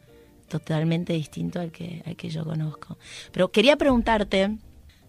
totalmente 0.49 1.13
distinto 1.13 1.61
al 1.61 1.71
que, 1.71 2.03
al 2.07 2.17
que 2.17 2.31
yo 2.31 2.45
conozco. 2.45 2.99
Pero 3.33 3.51
quería 3.51 3.77
preguntarte 3.77 4.57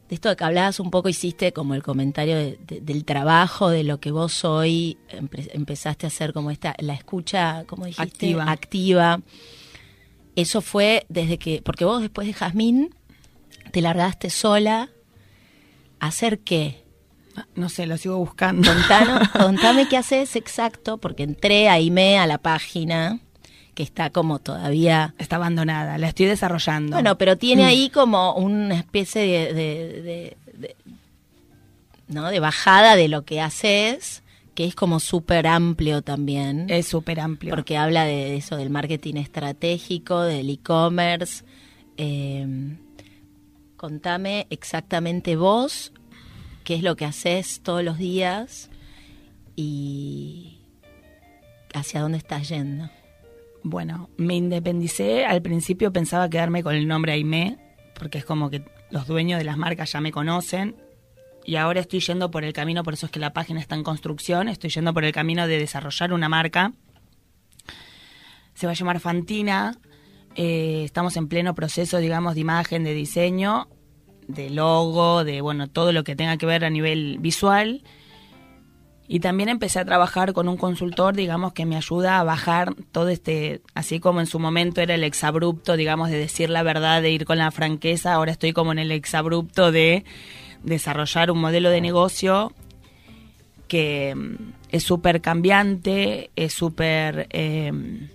de 0.09 0.15
esto 0.15 0.29
de 0.29 0.35
que 0.35 0.43
hablabas 0.43 0.79
un 0.79 0.91
poco, 0.91 1.09
hiciste 1.09 1.51
como 1.51 1.74
el 1.74 1.81
comentario 1.81 2.38
del 2.38 3.05
trabajo, 3.05 3.69
de 3.69 3.83
lo 3.83 4.00
que 4.00 4.12
vos 4.12 4.45
hoy 4.45 4.97
empezaste 5.09 6.05
a 6.05 6.07
hacer 6.07 6.31
como 6.31 6.51
esta, 6.51 6.75
la 6.79 6.93
escucha, 6.93 7.63
como 7.65 7.85
dijiste? 7.85 8.03
Activa. 8.03 8.51
Activa. 8.51 9.21
Eso 10.35 10.62
fue 10.62 11.05
desde 11.09 11.39
que, 11.39 11.62
porque 11.63 11.85
vos 11.85 12.01
después 12.01 12.27
de 12.27 12.33
Jazmín 12.33 12.93
te 13.71 13.81
largaste 13.81 14.29
sola 14.29 14.89
a 16.00 16.07
hacer 16.07 16.39
qué? 16.39 16.83
Ah, 17.35 17.47
no 17.55 17.69
sé, 17.69 17.88
lo 17.88 17.97
sigo 17.97 18.17
buscando. 18.17 18.71
contame 19.33 19.88
qué 19.89 19.97
haces 19.97 20.35
exacto, 20.35 21.00
porque 21.00 21.24
entré 21.24 21.67
a 21.67 21.79
IME 21.79 22.19
a 22.19 22.27
la 22.27 22.38
página 22.38 23.21
que 23.75 23.84
está 23.84 24.10
como 24.10 24.39
todavía... 24.39 25.13
Está 25.20 25.36
abandonada, 25.36 25.98
la 25.98 26.08
estoy 26.08 26.25
desarrollando. 26.25 26.96
Bueno, 26.96 27.17
pero 27.17 27.38
tiene 27.38 27.63
mm. 27.63 27.67
ahí 27.67 27.89
como 27.89 28.34
una 28.36 28.75
especie 28.75 29.53
de, 29.53 30.38
¿no? 32.08 32.29
de 32.29 32.39
bajada 32.39 32.96
de 32.96 33.10
lo 33.10 33.25
que 33.25 33.41
haces, 33.41 34.24
que 34.55 34.65
es 34.65 34.74
como 34.74 35.00
súper 35.00 35.46
amplio 35.46 36.01
también. 36.01 36.70
Es 36.70 36.88
súper 36.88 37.20
amplio. 37.20 37.53
Porque 37.53 37.77
habla 37.77 38.05
de 38.05 38.38
eso, 38.38 38.55
del 38.55 38.70
marketing 38.70 39.15
estratégico, 39.15 40.22
del 40.22 40.50
e-commerce. 40.50 41.44
Em, 41.98 42.77
contame 43.75 44.48
exactamente 44.50 45.36
vos, 45.36 45.91
qué 46.63 46.75
es 46.75 46.82
lo 46.82 46.96
que 46.96 47.05
haces 47.05 47.60
todos 47.62 47.84
los 47.84 47.98
días 47.98 48.70
y 49.58 50.60
hacia 51.74 52.01
dónde 52.01 52.17
estás 52.17 52.48
yendo. 52.48 52.89
Bueno, 53.67 54.12
me 54.17 54.36
independicé. 54.36 55.25
Al 55.25 55.41
principio 55.41 55.91
pensaba 55.91 56.29
quedarme 56.29 56.62
con 56.62 56.75
el 56.75 56.88
nombre 56.88 57.13
Aimé, 57.13 57.57
porque 58.00 58.19
es 58.19 58.25
como 58.25 58.51
que 58.51 58.63
los 58.91 59.07
dueños 59.07 59.39
de 59.39 59.43
las 59.43 59.57
marcas 59.57 59.91
ya 59.91 60.01
me 60.01 60.12
conocen. 60.12 60.75
Y 61.43 61.55
ahora 61.55 61.79
estoy 61.79 62.00
yendo 62.00 62.29
por 62.29 62.43
el 62.43 62.53
camino, 62.53 62.84
por 62.84 62.93
eso 62.93 63.07
es 63.07 63.12
que 63.12 63.19
la 63.19 63.34
página 63.34 63.60
está 63.60 63.74
en 63.74 63.81
construcción. 63.81 64.50
Estoy 64.50 64.69
yendo 64.69 64.93
por 64.93 65.03
el 65.03 65.12
camino 65.12 65.48
de 65.48 65.57
desarrollar 65.57 66.13
una 66.13 66.29
marca. 66.29 66.74
Se 68.53 68.67
va 68.67 68.74
a 68.74 68.75
llamar 68.75 69.00
Fantina. 69.00 69.79
Eh, 70.36 70.84
estamos 70.86 71.17
en 71.17 71.27
pleno 71.27 71.55
proceso, 71.55 71.98
digamos, 71.98 72.36
de 72.36 72.41
imagen, 72.41 72.84
de 72.84 72.93
diseño, 72.93 73.67
de 74.27 74.51
logo, 74.51 75.24
de 75.24 75.41
bueno, 75.41 75.69
todo 75.72 75.91
lo 75.91 76.03
que 76.03 76.15
tenga 76.15 76.38
que 76.38 76.45
ver 76.45 76.65
a 76.65 76.69
nivel 76.69 77.17
visual 77.17 77.81
y 79.07 79.19
también 79.19 79.50
empecé 79.50 79.79
a 79.79 79.85
trabajar 79.85 80.33
con 80.33 80.47
un 80.47 80.57
consultor, 80.57 81.15
digamos, 81.15 81.53
que 81.53 81.65
me 81.65 81.77
ayuda 81.77 82.19
a 82.19 82.24
bajar 82.24 82.74
todo 82.91 83.09
este, 83.09 83.62
así 83.75 84.00
como 84.00 84.19
en 84.19 84.25
su 84.25 84.39
momento 84.39 84.81
era 84.81 84.95
el 84.95 85.03
exabrupto, 85.03 85.77
digamos, 85.77 86.09
de 86.09 86.17
decir 86.17 86.50
la 86.50 86.63
verdad, 86.63 87.01
de 87.01 87.12
ir 87.12 87.25
con 87.25 87.38
la 87.38 87.51
franqueza, 87.51 88.13
ahora 88.13 88.31
estoy 88.31 88.53
como 88.53 88.71
en 88.71 88.79
el 88.79 88.91
exabrupto 88.91 89.71
de 89.71 90.05
desarrollar 90.63 91.29
un 91.29 91.39
modelo 91.39 91.69
de 91.69 91.81
negocio 91.81 92.51
que 93.67 94.15
mm, 94.15 94.35
es 94.71 94.83
súper 94.83 95.21
cambiante, 95.21 96.31
es 96.35 96.53
súper... 96.53 97.27
Eh, 97.31 98.09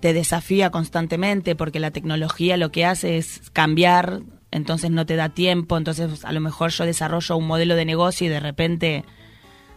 te 0.00 0.12
desafía 0.12 0.68
constantemente 0.68 1.56
porque 1.56 1.80
la 1.80 1.90
tecnología 1.90 2.58
lo 2.58 2.70
que 2.70 2.84
hace 2.84 3.16
es 3.16 3.40
cambiar 3.54 4.20
entonces 4.54 4.92
no 4.92 5.04
te 5.04 5.16
da 5.16 5.30
tiempo, 5.30 5.76
entonces 5.76 6.24
a 6.24 6.32
lo 6.32 6.40
mejor 6.40 6.70
yo 6.70 6.86
desarrollo 6.86 7.36
un 7.36 7.46
modelo 7.48 7.74
de 7.74 7.84
negocio 7.84 8.28
y 8.28 8.30
de 8.30 8.38
repente, 8.38 9.04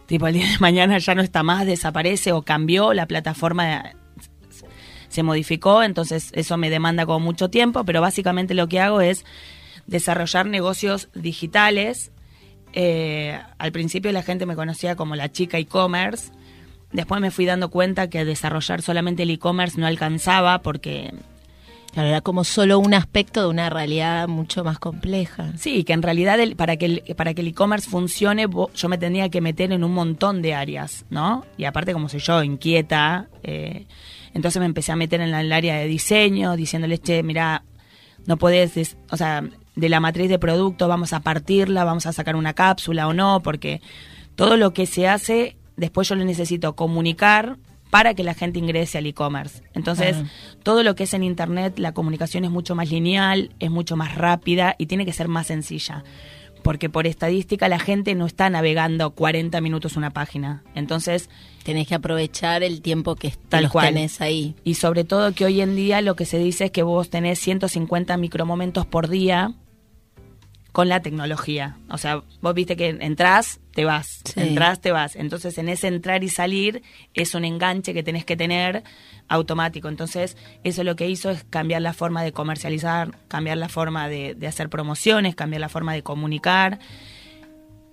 tipo 0.06 0.28
el 0.28 0.34
día 0.34 0.48
de 0.48 0.58
mañana 0.60 0.98
ya 0.98 1.16
no 1.16 1.22
está 1.22 1.42
más, 1.42 1.66
desaparece 1.66 2.30
o 2.30 2.42
cambió, 2.42 2.94
la 2.94 3.06
plataforma 3.06 3.92
se 5.08 5.22
modificó, 5.24 5.82
entonces 5.82 6.30
eso 6.32 6.56
me 6.58 6.70
demanda 6.70 7.06
como 7.06 7.18
mucho 7.18 7.50
tiempo, 7.50 7.84
pero 7.84 8.00
básicamente 8.00 8.54
lo 8.54 8.68
que 8.68 8.78
hago 8.78 9.00
es 9.00 9.24
desarrollar 9.88 10.46
negocios 10.46 11.08
digitales. 11.12 12.12
Eh, 12.72 13.36
al 13.58 13.72
principio 13.72 14.12
la 14.12 14.22
gente 14.22 14.46
me 14.46 14.54
conocía 14.54 14.94
como 14.94 15.16
la 15.16 15.32
chica 15.32 15.58
e-commerce, 15.58 16.30
después 16.92 17.20
me 17.20 17.32
fui 17.32 17.46
dando 17.46 17.68
cuenta 17.70 18.08
que 18.08 18.24
desarrollar 18.24 18.80
solamente 18.80 19.24
el 19.24 19.30
e-commerce 19.30 19.80
no 19.80 19.88
alcanzaba 19.88 20.62
porque 20.62 21.14
Claro, 21.92 22.08
era 22.08 22.20
como 22.20 22.44
solo 22.44 22.78
un 22.78 22.94
aspecto 22.94 23.42
de 23.42 23.48
una 23.48 23.70
realidad 23.70 24.28
mucho 24.28 24.62
más 24.62 24.78
compleja. 24.78 25.52
Sí, 25.56 25.84
que 25.84 25.94
en 25.94 26.02
realidad 26.02 26.38
para 26.56 26.76
que 26.76 26.84
el, 26.86 27.14
para 27.16 27.34
que 27.34 27.40
el 27.40 27.48
e-commerce 27.48 27.88
funcione 27.88 28.46
yo 28.74 28.88
me 28.88 28.98
tenía 28.98 29.28
que 29.30 29.40
meter 29.40 29.72
en 29.72 29.82
un 29.84 29.94
montón 29.94 30.42
de 30.42 30.54
áreas, 30.54 31.06
¿no? 31.10 31.44
Y 31.56 31.64
aparte 31.64 31.92
como 31.92 32.08
soy 32.08 32.20
yo, 32.20 32.42
inquieta, 32.42 33.28
eh, 33.42 33.86
entonces 34.34 34.60
me 34.60 34.66
empecé 34.66 34.92
a 34.92 34.96
meter 34.96 35.20
en, 35.20 35.34
el 35.34 35.52
área 35.52 35.76
de 35.76 35.86
diseño, 35.86 36.56
diciéndole, 36.56 36.98
che, 36.98 37.22
mira, 37.22 37.64
no 38.26 38.36
podés, 38.36 38.96
o 39.10 39.16
sea, 39.16 39.42
de 39.74 39.88
la 39.88 40.00
matriz 40.00 40.28
de 40.28 40.38
producto 40.38 40.88
vamos 40.88 41.12
a 41.12 41.20
partirla, 41.20 41.84
vamos 41.84 42.06
a 42.06 42.12
sacar 42.12 42.36
una 42.36 42.52
cápsula 42.52 43.08
o 43.08 43.14
no, 43.14 43.40
porque 43.40 43.80
todo 44.34 44.56
lo 44.56 44.72
que 44.72 44.86
se 44.86 45.08
hace, 45.08 45.56
después 45.76 46.08
yo 46.08 46.14
lo 46.14 46.24
necesito 46.24 46.76
comunicar 46.76 47.56
para 47.90 48.14
que 48.14 48.22
la 48.22 48.34
gente 48.34 48.58
ingrese 48.58 48.98
al 48.98 49.06
e-commerce. 49.06 49.62
Entonces, 49.74 50.16
todo 50.62 50.82
lo 50.82 50.94
que 50.94 51.04
es 51.04 51.14
en 51.14 51.22
Internet, 51.22 51.78
la 51.78 51.92
comunicación 51.92 52.44
es 52.44 52.50
mucho 52.50 52.74
más 52.74 52.90
lineal, 52.90 53.54
es 53.58 53.70
mucho 53.70 53.96
más 53.96 54.14
rápida 54.14 54.74
y 54.78 54.86
tiene 54.86 55.04
que 55.04 55.12
ser 55.12 55.28
más 55.28 55.46
sencilla. 55.46 56.04
Porque 56.62 56.90
por 56.90 57.06
estadística 57.06 57.68
la 57.68 57.78
gente 57.78 58.14
no 58.14 58.26
está 58.26 58.50
navegando 58.50 59.10
40 59.12 59.60
minutos 59.60 59.96
una 59.96 60.10
página. 60.10 60.62
Entonces... 60.74 61.28
Tenés 61.68 61.86
que 61.86 61.94
aprovechar 61.94 62.62
el 62.62 62.80
tiempo 62.80 63.14
que 63.14 63.30
tal 63.50 63.64
los 63.64 63.72
tenés 63.72 64.22
ahí. 64.22 64.54
Y 64.64 64.74
sobre 64.74 65.04
todo 65.04 65.34
que 65.34 65.44
hoy 65.44 65.60
en 65.60 65.76
día 65.76 66.00
lo 66.00 66.16
que 66.16 66.24
se 66.24 66.38
dice 66.38 66.66
es 66.66 66.70
que 66.70 66.82
vos 66.82 67.10
tenés 67.10 67.40
150 67.40 68.16
micromomentos 68.16 68.86
por 68.86 69.08
día 69.08 69.52
con 70.72 70.88
la 70.88 71.02
tecnología. 71.02 71.76
O 71.90 71.98
sea, 71.98 72.22
vos 72.40 72.54
viste 72.54 72.74
que 72.76 72.96
entras, 73.00 73.60
te 73.78 73.84
vas, 73.84 74.24
entras, 74.34 74.80
te 74.80 74.90
vas. 74.90 75.14
Entonces, 75.14 75.56
en 75.56 75.68
ese 75.68 75.86
entrar 75.86 76.24
y 76.24 76.28
salir 76.28 76.82
es 77.14 77.36
un 77.36 77.44
enganche 77.44 77.94
que 77.94 78.02
tenés 78.02 78.24
que 78.24 78.36
tener 78.36 78.82
automático. 79.28 79.88
Entonces, 79.88 80.36
eso 80.64 80.82
lo 80.82 80.96
que 80.96 81.08
hizo 81.08 81.30
es 81.30 81.44
cambiar 81.44 81.82
la 81.82 81.92
forma 81.92 82.24
de 82.24 82.32
comercializar, 82.32 83.16
cambiar 83.28 83.56
la 83.56 83.68
forma 83.68 84.08
de, 84.08 84.36
hacer 84.48 84.68
promociones, 84.68 85.36
cambiar 85.36 85.60
la 85.60 85.68
forma 85.68 85.92
de 85.92 86.02
comunicar. 86.02 86.80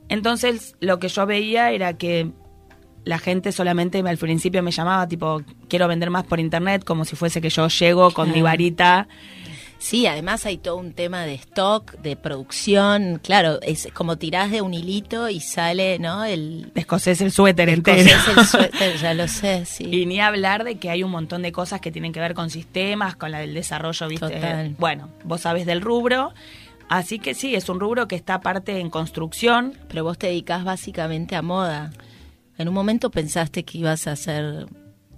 Entonces, 0.10 0.76
lo 0.80 0.98
que 0.98 1.08
yo 1.08 1.28
veía 1.28 1.70
era 1.70 1.96
que 1.96 2.32
la 3.04 3.20
gente 3.20 3.52
solamente 3.52 4.00
al 4.00 4.18
principio 4.18 4.64
me 4.64 4.72
llamaba 4.72 5.08
tipo, 5.08 5.44
quiero 5.70 5.88
vender 5.88 6.10
más 6.10 6.24
por 6.24 6.40
internet, 6.40 6.84
como 6.84 7.06
si 7.06 7.16
fuese 7.16 7.42
que 7.42 7.52
yo 7.52 7.68
llego 7.68 8.10
con 8.10 8.32
mi 8.32 8.42
varita 8.42 9.08
Sí, 9.78 10.08
además 10.08 10.46
hay 10.46 10.58
todo 10.58 10.78
un 10.78 10.94
tema 10.94 11.26
de 11.26 11.36
stock, 11.36 12.00
de 12.00 12.16
producción. 12.16 13.20
Claro, 13.22 13.60
es 13.62 13.88
como 13.94 14.18
tirás 14.18 14.52
de 14.52 14.62
un 14.62 14.74
hilito 14.74 15.30
y 15.30 15.40
sale, 15.40 16.00
¿no? 16.00 16.24
El 16.24 16.72
escocés 16.76 17.22
el 17.22 17.32
suéter 17.32 17.70
entero. 17.70 18.12
el 18.38 18.46
suéter, 18.46 18.98
ya 19.02 19.14
lo 19.14 19.28
sé, 19.28 19.66
sí. 19.66 19.84
Y 19.86 20.06
ni 20.06 20.20
hablar 20.20 20.64
de 20.64 20.78
que 20.78 20.90
hay 20.90 21.04
un 21.04 21.12
montón 21.12 21.42
de 21.42 21.52
cosas 21.52 21.82
que 21.82 21.92
tienen 21.92 22.14
que 22.14 22.20
ver 22.20 22.34
con 22.34 22.50
sistemas, 22.50 23.16
con 23.16 23.32
la 23.32 23.40
del 23.40 23.54
desarrollo, 23.54 24.08
¿viste? 24.08 24.76
Bueno, 24.80 25.10
vos 25.24 25.42
sabés 25.42 25.66
del 25.66 25.82
rubro. 25.82 26.34
Así 26.88 27.20
que 27.20 27.34
sí, 27.34 27.56
es 27.56 27.68
un 27.70 27.80
rubro 27.80 28.08
que 28.08 28.16
está 28.16 28.36
aparte 28.36 28.80
en 28.80 28.90
construcción. 28.90 29.74
Pero 29.88 30.04
vos 30.04 30.18
te 30.18 30.28
dedicás 30.28 30.64
básicamente 30.64 31.36
a 31.36 31.42
moda. 31.42 31.92
En 32.58 32.68
un 32.68 32.74
momento 32.74 33.12
pensaste 33.12 33.64
que 33.64 33.80
ibas 33.80 34.08
a 34.08 34.14
hacer 34.14 34.68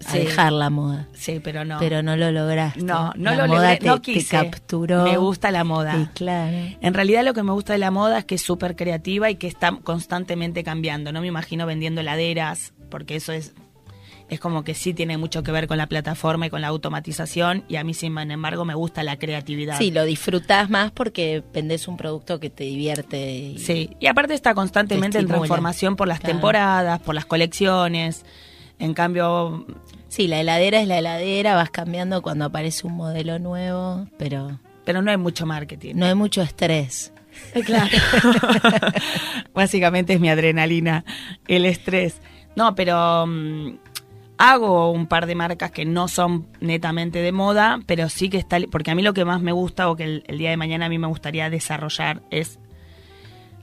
a 0.06 0.16
dejar 0.16 0.54
la 0.54 0.70
moda. 0.70 1.08
Sí, 1.14 1.40
pero 1.44 1.66
no. 1.66 1.80
Pero 1.80 2.04
no 2.04 2.16
lo 2.16 2.32
lograste. 2.32 2.82
No, 2.82 3.14
no 3.16 3.36
lo 3.36 3.48
logré, 3.48 3.80
no 3.84 4.02
quise. 4.02 4.36
capturó. 4.36 5.04
Me 5.04 5.18
gusta 5.18 5.52
la 5.52 5.64
moda. 5.64 6.12
claro. 6.14 6.58
En 6.82 6.94
realidad 6.94 7.24
lo 7.24 7.34
que 7.34 7.44
me 7.44 7.52
gusta 7.52 7.74
de 7.74 7.80
la 7.80 7.92
moda 7.92 8.20
es 8.20 8.26
que 8.26 8.36
es 8.36 8.42
súper 8.42 8.76
creativa 8.76 9.30
y 9.30 9.36
que 9.36 9.48
está 9.48 9.72
constantemente 9.84 10.64
cambiando. 10.64 11.12
No 11.12 11.22
me 11.22 11.28
imagino 11.28 11.66
vendiendo 11.66 12.02
heladeras, 12.02 12.74
porque 12.90 13.16
eso 13.16 13.32
es 13.32 13.54
es 14.30 14.40
como 14.40 14.64
que 14.64 14.74
sí 14.74 14.94
tiene 14.94 15.18
mucho 15.18 15.44
que 15.44 15.52
ver 15.52 15.68
con 15.68 15.78
la 15.78 15.88
plataforma 15.88 16.48
y 16.48 16.50
con 16.50 16.62
la 16.62 16.68
automatización 16.68 17.64
y 17.68 17.78
a 17.78 17.84
mí 17.84 17.94
sin 17.94 18.18
embargo 18.18 18.66
me 18.66 18.76
gusta 18.76 19.04
la 19.04 19.18
creatividad. 19.18 19.78
Sí, 19.78 19.92
lo 19.92 20.04
disfrutas 20.04 20.70
más 20.70 20.92
porque 20.92 21.44
vendes 21.54 21.88
un 21.88 21.98
producto 21.98 22.40
que 22.40 22.50
te 22.50 22.66
divierte. 22.66 23.56
sí, 23.58 23.92
y 24.00 24.08
aparte 24.08 24.34
está 24.34 24.54
constantemente 24.54 25.20
en 25.20 25.28
transformación 25.28 25.96
por 25.96 26.08
las 26.08 26.20
temporadas, 26.20 27.00
por 27.00 27.16
las 27.16 27.26
colecciones. 27.26 28.26
En 28.80 28.94
cambio... 28.94 29.66
Sí, 30.08 30.28
la 30.28 30.40
heladera 30.40 30.82
es 30.82 30.88
la 30.88 31.00
heladera, 31.00 31.56
vas 31.56 31.70
cambiando 31.70 32.22
cuando 32.22 32.46
aparece 32.46 32.88
un 32.88 32.94
modelo 32.94 33.40
nuevo, 33.40 34.08
pero... 34.18 34.60
Pero 34.86 35.02
no 35.02 35.12
hay 35.12 35.18
mucho 35.18 35.46
marketing. 35.46 35.96
No 35.96 36.06
hay 36.06 36.16
mucho 36.16 36.42
estrés. 36.42 37.12
Eh, 37.54 37.62
claro. 37.62 37.90
Básicamente 39.54 40.14
es 40.14 40.20
mi 40.20 40.30
adrenalina, 40.30 41.04
el 41.48 41.66
estrés. 41.66 42.22
No, 42.56 42.74
pero 42.74 43.28
mm, 43.28 43.78
Hago 44.40 44.92
un 44.92 45.08
par 45.08 45.26
de 45.26 45.34
marcas 45.34 45.72
que 45.72 45.84
no 45.84 46.08
son 46.08 46.48
netamente 46.60 47.20
de 47.20 47.32
moda, 47.32 47.80
pero 47.88 48.08
sí 48.08 48.30
que 48.30 48.38
está, 48.38 48.60
porque 48.72 48.92
a 48.92 48.96
mí 48.96 49.02
lo 49.02 49.14
que 49.14 49.26
más 49.26 49.42
me 49.42 49.52
gusta 49.52 49.90
o 49.90 49.96
que 49.96 50.04
el, 50.04 50.24
el 50.28 50.38
día 50.38 50.52
de 50.52 50.58
mañana 50.58 50.86
a 50.86 50.90
mí 50.90 51.00
me 51.00 51.08
gustaría 51.08 51.50
desarrollar 51.50 52.22
es 52.30 52.60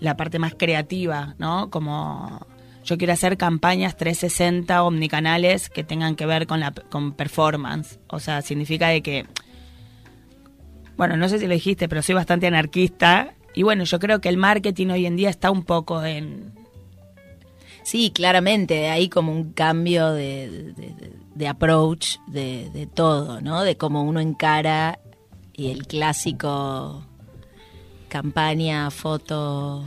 la 0.01 0.17
parte 0.17 0.41
más 0.41 0.55
creativa, 0.57 1.37
¿no? 1.39 1.71
Como 1.71 2.45
yo 2.85 2.99
quiero 2.99 3.13
hacer 3.13 3.37
campañas 3.37 3.97
360 3.97 4.83
omnicanales 4.83 5.71
que 5.71 5.85
tengan 5.85 6.17
que 6.17 6.27
ver 6.27 6.47
con 6.47 6.61
la 6.61 6.73
con 6.73 7.13
performance. 7.13 7.99
O 8.09 8.21
sea, 8.21 8.43
significa 8.43 8.89
de 8.89 9.03
que 9.03 9.27
bueno, 10.97 11.17
no 11.17 11.29
sé 11.29 11.39
si 11.39 11.47
lo 11.47 11.55
dijiste, 11.55 11.89
pero 11.89 12.03
soy 12.03 12.15
bastante 12.15 12.47
anarquista 12.47 13.35
y 13.55 13.63
bueno, 13.63 13.85
yo 13.85 13.99
creo 13.99 14.21
que 14.21 14.29
el 14.29 14.37
marketing 14.37 14.89
hoy 14.89 15.07
en 15.07 15.17
día 15.17 15.31
está 15.31 15.51
un 15.51 15.65
poco 15.65 16.05
en 16.05 16.53
Sí, 17.85 18.13
claramente, 18.13 18.89
hay 18.89 19.11
como 19.11 19.31
un 19.31 19.53
cambio 19.53 20.13
de, 20.13 20.73
de, 21.35 21.49
approach 21.49 22.17
de, 22.27 22.71
de, 22.71 22.87
todo, 22.87 23.43
¿no? 23.43 23.63
De 23.63 23.77
cómo 23.77 24.03
uno 24.03 24.21
encara 24.21 24.99
y 25.53 25.71
el 25.71 25.87
clásico 25.87 27.05
campaña, 28.09 28.91
foto. 28.91 29.85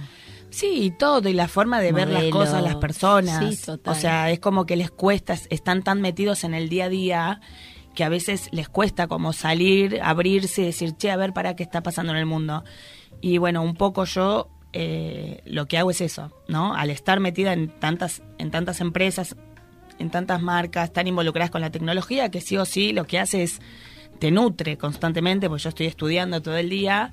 Sí, 0.58 0.92
todo, 0.98 1.30
y 1.30 1.34
la 1.34 1.48
forma 1.48 1.80
de 1.80 1.92
ver 1.92 2.10
las 2.10 2.24
cosas, 2.32 2.64
las 2.64 2.78
personas. 2.78 3.70
O 3.86 3.94
sea, 3.94 4.32
es 4.32 4.40
como 4.40 4.66
que 4.66 4.76
les 4.76 4.90
cuesta, 4.90 5.36
están 5.52 5.84
tan 5.84 6.02
metidos 6.02 6.44
en 6.44 6.56
el 6.56 6.68
día 6.68 6.86
a 6.86 6.90
día 6.90 7.42
que 7.94 8.04
a 8.04 8.10
veces 8.10 8.50
les 8.52 8.68
cuesta 8.68 9.06
como 9.06 9.34
salir, 9.34 10.02
abrirse 10.02 10.64
y 10.64 10.66
decir, 10.66 10.98
che, 10.98 11.12
a 11.12 11.16
ver 11.16 11.32
para 11.32 11.56
qué 11.56 11.62
está 11.62 11.84
pasando 11.84 12.12
en 12.12 12.18
el 12.18 12.26
mundo. 12.26 12.64
Y 13.22 13.38
bueno, 13.38 13.62
un 13.62 13.76
poco 13.76 14.06
yo 14.06 14.50
eh, 14.74 15.44
lo 15.46 15.68
que 15.68 15.78
hago 15.78 15.92
es 15.92 16.02
eso, 16.02 16.32
¿no? 16.48 16.74
Al 16.74 16.90
estar 16.90 17.20
metida 17.20 17.54
en 17.54 17.70
tantas, 17.80 18.24
en 18.40 18.50
tantas 18.50 18.82
empresas, 18.82 19.36
en 20.00 20.10
tantas 20.10 20.42
marcas, 20.42 20.92
tan 20.92 21.06
involucradas 21.06 21.52
con 21.52 21.62
la 21.62 21.70
tecnología, 21.70 22.32
que 22.32 22.42
sí 22.42 22.58
o 22.58 22.66
sí 22.66 22.94
lo 22.94 23.06
que 23.06 23.20
hace 23.20 23.44
es 23.44 23.60
te 24.18 24.32
nutre 24.32 24.76
constantemente, 24.76 25.50
porque 25.50 25.66
yo 25.66 25.70
estoy 25.70 25.86
estudiando 25.86 26.42
todo 26.42 26.58
el 26.58 26.72
día, 26.72 27.12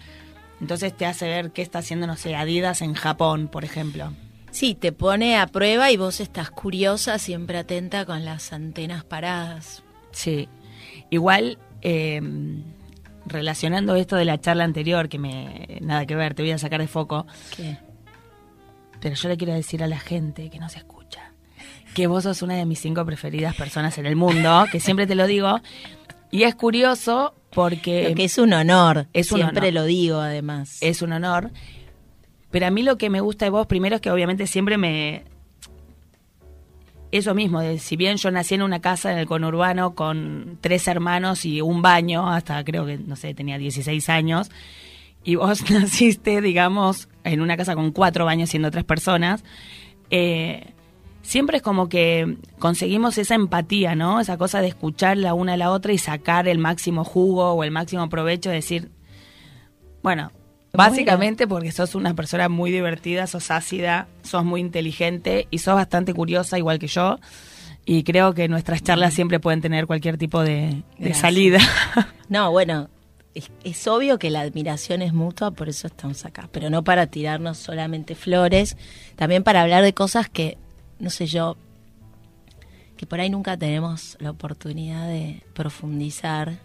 entonces 0.65 0.97
te 0.97 1.05
hace 1.05 1.29
ver 1.29 1.51
qué 1.51 1.61
está 1.61 1.81
haciendo, 1.81 2.07
no 2.07 2.17
sé, 2.17 2.35
Adidas 2.35 2.81
en 2.81 2.95
Japón, 2.95 3.49
por 3.49 3.67
ejemplo. 3.67 4.15
Sí, 4.51 4.75
te 4.75 4.93
pone 4.93 5.37
a 5.37 5.47
prueba 5.47 5.91
y 5.91 5.99
vos 5.99 6.21
estás 6.21 6.51
curiosa, 6.51 7.19
siempre 7.19 7.59
atenta 7.59 8.07
con 8.07 8.25
las 8.25 8.51
antenas 8.51 9.05
paradas. 9.05 9.83
Sí, 10.13 10.49
igual 11.11 11.59
eh, 11.83 12.19
relacionando 13.27 13.95
esto 13.95 14.17
de 14.17 14.25
la 14.25 14.41
charla 14.41 14.65
anterior, 14.65 15.11
que 15.11 15.19
me 15.19 15.81
nada 15.83 16.07
que 16.07 16.17
ver, 16.17 16.33
te 16.33 16.41
voy 16.41 16.53
a 16.53 16.59
sacar 16.59 16.81
de 16.81 16.89
foco. 16.89 17.27
¿Qué? 17.55 17.77
Pero 19.03 19.17
yo 19.17 19.29
le 19.29 19.37
quiero 19.37 19.53
decir 19.53 19.83
a 19.83 19.87
la 19.87 19.99
gente 19.99 20.49
que 20.49 20.59
no 20.59 20.71
se 20.71 20.79
escucha 20.79 20.95
que 21.95 22.09
vos 22.09 22.25
sos 22.25 22.43
una 22.43 22.55
de 22.55 22.67
mis 22.67 22.81
cinco 22.81 23.07
preferidas 23.07 23.55
personas 23.55 23.97
en 23.99 24.07
el 24.07 24.17
mundo, 24.17 24.67
que 24.73 24.81
siempre 24.81 25.07
te 25.07 25.15
lo 25.15 25.27
digo. 25.27 25.61
Y 26.31 26.43
es 26.43 26.55
curioso 26.55 27.35
porque... 27.51 28.13
que 28.17 28.25
es 28.25 28.39
un 28.39 28.53
honor, 28.53 29.07
es 29.13 29.29
siempre 29.29 29.73
lo 29.73 29.85
digo 29.85 30.19
además. 30.19 30.79
Es 30.81 31.03
un 31.03 31.13
honor. 31.13 31.51
Pero 32.51 32.67
a 32.67 32.71
mí 32.71 32.83
lo 32.83 32.99
que 32.99 33.11
me 33.11 33.21
gusta 33.21 33.47
de 33.47 33.51
vos, 33.51 33.67
primero 33.67 33.97
es 33.97 34.01
que 34.01 34.11
obviamente 34.11 34.47
siempre 34.47 34.79
me, 34.79 35.25
eso 37.19 37.33
mismo, 37.33 37.61
de, 37.61 37.79
si 37.79 37.95
bien 37.97 38.17
yo 38.17 38.33
nací 38.33 38.57
en 38.57 38.63
una 38.63 38.81
casa 38.81 39.13
en 39.13 39.19
el 39.19 39.27
conurbano 39.27 39.95
con 39.95 40.59
tres 40.61 40.89
hermanos 40.89 41.45
y 41.45 41.61
un 41.61 41.81
baño, 41.81 42.29
hasta 42.29 42.65
creo 42.65 42.87
que, 42.87 42.99
no 42.99 43.15
sé, 43.15 43.35
tenía 43.35 43.57
16 43.57 44.09
años, 44.09 44.51
y 45.23 45.37
vos 45.37 45.71
naciste, 45.71 46.41
digamos, 46.41 47.09
en 47.23 47.41
una 47.41 47.57
casa 47.57 47.77
con 47.77 47.93
cuatro 47.93 48.25
baños 48.25 48.51
siendo 48.51 48.73
tres 48.73 48.83
personas, 48.83 49.45
eh, 50.11 50.73
siempre 51.25 51.57
es 51.57 51.63
como 51.63 51.89
que 51.89 52.39
conseguimos 52.61 53.19
esa 53.19 53.35
empatía, 53.35 53.97
¿no? 53.97 54.21
Esa 54.21 54.39
cosa 54.39 54.61
de 54.61 54.69
escuchar 54.69 55.17
la 55.17 55.35
una 55.35 55.55
a 55.55 55.57
la 55.57 55.73
otra 55.73 55.93
y 55.93 55.99
sacar 55.99 56.47
el 56.47 56.59
máximo 56.59 57.03
jugo 57.03 57.51
o 57.53 57.65
el 57.65 57.73
máximo 57.73 58.09
provecho, 58.09 58.51
decir, 58.51 58.91
bueno, 60.03 60.31
Básicamente 60.75 61.47
porque 61.47 61.71
sos 61.71 61.95
una 61.95 62.15
persona 62.15 62.49
muy 62.49 62.73
divertida, 62.73 63.27
sos 63.29 63.51
ácida, 63.53 64.09
sos 64.23 64.45
muy 64.45 64.61
inteligente 64.61 65.47
y 65.51 65.59
sos 65.59 65.77
bastante 65.77 66.13
curiosa, 66.13 66.59
igual 66.59 66.81
que 66.81 66.89
yo. 66.89 67.21
Y 67.87 68.03
creo 68.03 68.35
que 68.35 68.49
nuestras 68.49 68.83
charlas 68.83 69.13
mm. 69.13 69.17
siempre 69.17 69.41
pueden 69.41 69.61
tener 69.61 69.87
cualquier 69.87 70.19
tipo 70.19 70.43
de, 70.43 70.83
salida. 71.15 71.59
No, 72.29 72.51
bueno, 72.51 72.89
es, 73.35 73.87
obvio 73.87 74.19
que 74.19 74.31
la 74.31 74.41
admiración 74.41 75.03
es 75.03 75.13
mutua, 75.13 75.51
por 75.51 75.69
eso 75.69 75.87
estamos 75.87 76.25
acá. 76.25 76.49
Pero 76.51 76.71
no 76.71 76.83
para 76.83 77.07
tirarnos 77.07 77.59
solamente 77.59 78.15
flores, 78.15 78.77
también 79.15 79.45
para 79.45 79.61
hablar 79.61 79.85
de 79.85 79.93
cosas 79.93 80.31
que, 80.31 80.57
no 80.99 81.11
sé 81.11 81.27
yo, 81.27 81.57
que 82.97 83.07
por 83.07 83.21
ahí 83.21 83.31
nunca 83.31 83.57
tenemos 83.57 84.17
la 84.21 84.31
oportunidad 84.31 85.09
de 85.09 85.43
profundizar. 85.53 86.59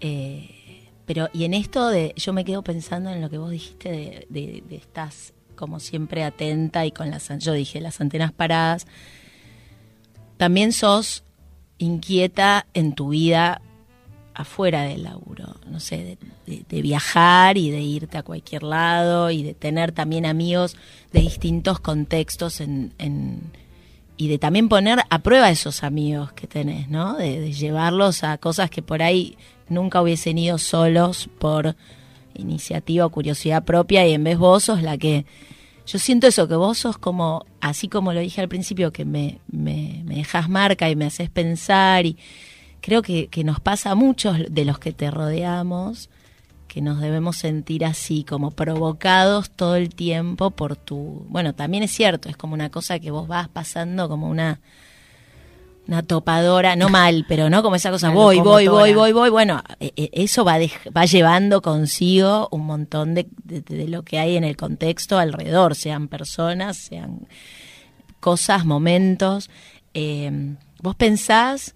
Eh, 0.00 0.88
pero, 1.06 1.28
y 1.32 1.44
en 1.44 1.54
esto 1.54 1.88
de, 1.88 2.12
yo 2.16 2.32
me 2.32 2.44
quedo 2.44 2.62
pensando 2.62 3.10
en 3.10 3.20
lo 3.20 3.30
que 3.30 3.38
vos 3.38 3.50
dijiste 3.50 3.90
de, 3.90 4.26
de, 4.28 4.62
de 4.68 4.76
estás 4.76 5.32
como 5.58 5.80
siempre 5.80 6.22
atenta 6.22 6.86
y 6.86 6.92
con 6.92 7.10
las, 7.10 7.28
yo 7.38 7.52
dije, 7.52 7.80
las 7.80 8.00
antenas 8.00 8.32
paradas. 8.32 8.86
También 10.36 10.72
sos 10.72 11.24
inquieta 11.78 12.66
en 12.74 12.94
tu 12.94 13.08
vida 13.10 13.60
afuera 14.38 14.82
del 14.82 15.02
laburo, 15.02 15.56
no 15.66 15.80
sé, 15.80 16.16
de, 16.46 16.80
viajar 16.82 17.58
y 17.58 17.72
de 17.72 17.80
irte 17.80 18.18
a 18.18 18.22
cualquier 18.22 18.62
lado 18.62 19.32
y 19.32 19.42
de 19.42 19.52
tener 19.52 19.90
también 19.90 20.26
amigos 20.26 20.76
de 21.12 21.20
distintos 21.22 21.80
contextos 21.80 22.60
en, 22.60 22.92
en 22.98 23.50
y 24.16 24.28
de 24.28 24.38
también 24.38 24.68
poner 24.68 25.00
a 25.10 25.18
prueba 25.18 25.50
esos 25.50 25.82
amigos 25.82 26.32
que 26.34 26.46
tenés, 26.46 26.88
¿no? 26.88 27.16
de, 27.16 27.52
llevarlos 27.52 28.22
a 28.22 28.38
cosas 28.38 28.70
que 28.70 28.80
por 28.80 29.02
ahí 29.02 29.36
nunca 29.68 30.00
hubiesen 30.00 30.38
ido 30.38 30.56
solos 30.58 31.28
por 31.40 31.74
iniciativa 32.34 33.06
o 33.06 33.10
curiosidad 33.10 33.64
propia 33.64 34.06
y 34.06 34.14
en 34.14 34.22
vez 34.22 34.38
vos 34.38 34.64
sos 34.64 34.82
la 34.82 34.96
que... 34.96 35.26
Yo 35.84 35.98
siento 35.98 36.26
eso, 36.26 36.46
que 36.46 36.54
vos 36.54 36.78
sos 36.78 36.98
como, 36.98 37.46
así 37.60 37.88
como 37.88 38.12
lo 38.12 38.20
dije 38.20 38.42
al 38.42 38.48
principio, 38.48 38.92
que 38.92 39.04
me, 39.06 39.38
me, 39.50 40.02
me 40.04 40.16
dejas 40.16 40.48
marca 40.48 40.90
y 40.90 40.96
me 40.96 41.06
haces 41.06 41.30
pensar 41.30 42.04
y 42.04 42.18
creo 42.80 43.02
que, 43.02 43.28
que 43.28 43.44
nos 43.44 43.60
pasa 43.60 43.90
a 43.90 43.94
muchos 43.94 44.36
de 44.48 44.64
los 44.64 44.78
que 44.78 44.92
te 44.92 45.10
rodeamos, 45.10 46.10
que 46.68 46.82
nos 46.82 47.00
debemos 47.00 47.36
sentir 47.36 47.84
así, 47.84 48.24
como 48.24 48.50
provocados 48.50 49.50
todo 49.50 49.76
el 49.76 49.94
tiempo 49.94 50.50
por 50.50 50.76
tu... 50.76 51.26
Bueno, 51.28 51.54
también 51.54 51.82
es 51.82 51.90
cierto, 51.90 52.28
es 52.28 52.36
como 52.36 52.54
una 52.54 52.70
cosa 52.70 52.98
que 52.98 53.10
vos 53.10 53.26
vas 53.26 53.48
pasando 53.48 54.08
como 54.08 54.28
una 54.28 54.60
una 55.88 56.02
topadora, 56.02 56.76
no 56.76 56.90
mal, 56.90 57.24
pero 57.28 57.50
no 57.50 57.62
como 57.62 57.76
esa 57.76 57.90
cosa, 57.90 58.10
voy, 58.10 58.40
voy, 58.40 58.68
voy, 58.68 58.92
voy, 58.92 59.12
voy. 59.12 59.30
Bueno, 59.30 59.62
e, 59.80 59.92
e, 59.96 60.10
eso 60.12 60.44
va, 60.44 60.58
va 60.96 61.04
llevando 61.06 61.62
consigo 61.62 62.48
un 62.52 62.66
montón 62.66 63.14
de, 63.14 63.26
de, 63.42 63.88
lo 63.88 64.02
que 64.02 64.18
hay 64.18 64.36
en 64.36 64.44
el 64.44 64.56
contexto 64.56 65.18
alrededor, 65.18 65.74
sean 65.74 66.08
personas, 66.08 66.76
sean 66.76 67.26
cosas, 68.20 68.66
momentos. 68.66 69.48
Eh, 69.94 70.56
¿Vos 70.82 70.94
pensás 70.94 71.74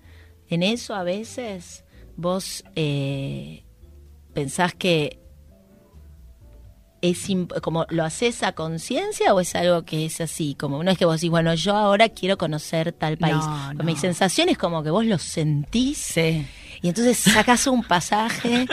en 0.54 0.62
eso 0.62 0.94
a 0.94 1.02
veces? 1.02 1.84
¿Vos 2.16 2.64
eh, 2.76 3.64
pensás 4.34 4.74
que 4.74 5.18
es 7.02 7.26
como 7.62 7.84
lo 7.90 8.04
haces 8.04 8.44
a 8.44 8.52
conciencia 8.52 9.34
o 9.34 9.40
es 9.40 9.54
algo 9.56 9.84
que 9.84 10.06
es 10.06 10.20
así 10.20 10.54
como 10.54 10.84
no 10.84 10.90
es 10.92 10.96
que 10.96 11.04
vos 11.04 11.16
decís 11.16 11.30
bueno 11.30 11.52
yo 11.54 11.76
ahora 11.76 12.08
quiero 12.08 12.38
conocer 12.38 12.92
tal 12.92 13.18
país 13.18 13.44
mi 13.82 13.96
sensación 13.96 14.48
es 14.48 14.56
como 14.56 14.84
que 14.84 14.90
vos 14.90 15.04
lo 15.04 15.18
sentís 15.18 16.16
y 16.16 16.88
entonces 16.88 17.18
sacás 17.18 17.66
un 17.66 17.82
pasaje 17.82 18.68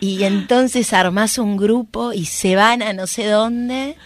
y 0.00 0.22
entonces 0.22 0.92
armás 0.92 1.36
un 1.38 1.56
grupo 1.56 2.12
y 2.12 2.26
se 2.26 2.54
van 2.54 2.80
a 2.80 2.92
no 2.92 3.08
sé 3.08 3.26
dónde 3.26 3.96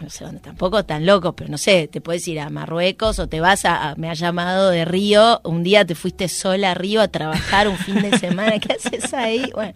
no 0.00 0.08
sé 0.10 0.24
dónde 0.24 0.40
tampoco 0.40 0.84
tan 0.84 1.04
loco, 1.06 1.34
pero 1.34 1.50
no 1.50 1.58
sé, 1.58 1.88
te 1.88 2.00
puedes 2.00 2.26
ir 2.26 2.40
a 2.40 2.48
Marruecos 2.50 3.18
o 3.18 3.28
te 3.28 3.40
vas 3.40 3.64
a, 3.64 3.94
me 3.96 4.08
ha 4.08 4.14
llamado 4.14 4.70
de 4.70 4.84
Río, 4.84 5.40
un 5.44 5.62
día 5.62 5.84
te 5.84 5.94
fuiste 5.94 6.28
sola 6.28 6.72
a 6.72 6.74
Río 6.74 7.00
a 7.00 7.08
trabajar 7.08 7.68
un 7.68 7.76
fin 7.76 8.00
de 8.02 8.18
semana, 8.18 8.58
¿qué 8.58 8.72
haces 8.72 9.12
ahí? 9.12 9.50
Bueno, 9.54 9.74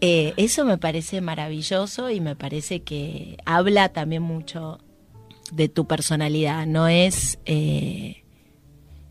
eh, 0.00 0.34
eso 0.36 0.64
me 0.64 0.78
parece 0.78 1.20
maravilloso 1.20 2.10
y 2.10 2.20
me 2.20 2.36
parece 2.36 2.80
que 2.80 3.36
habla 3.44 3.88
también 3.90 4.22
mucho 4.22 4.78
de 5.50 5.68
tu 5.68 5.86
personalidad, 5.86 6.66
no 6.66 6.88
es... 6.88 7.38
Eh, 7.44 8.24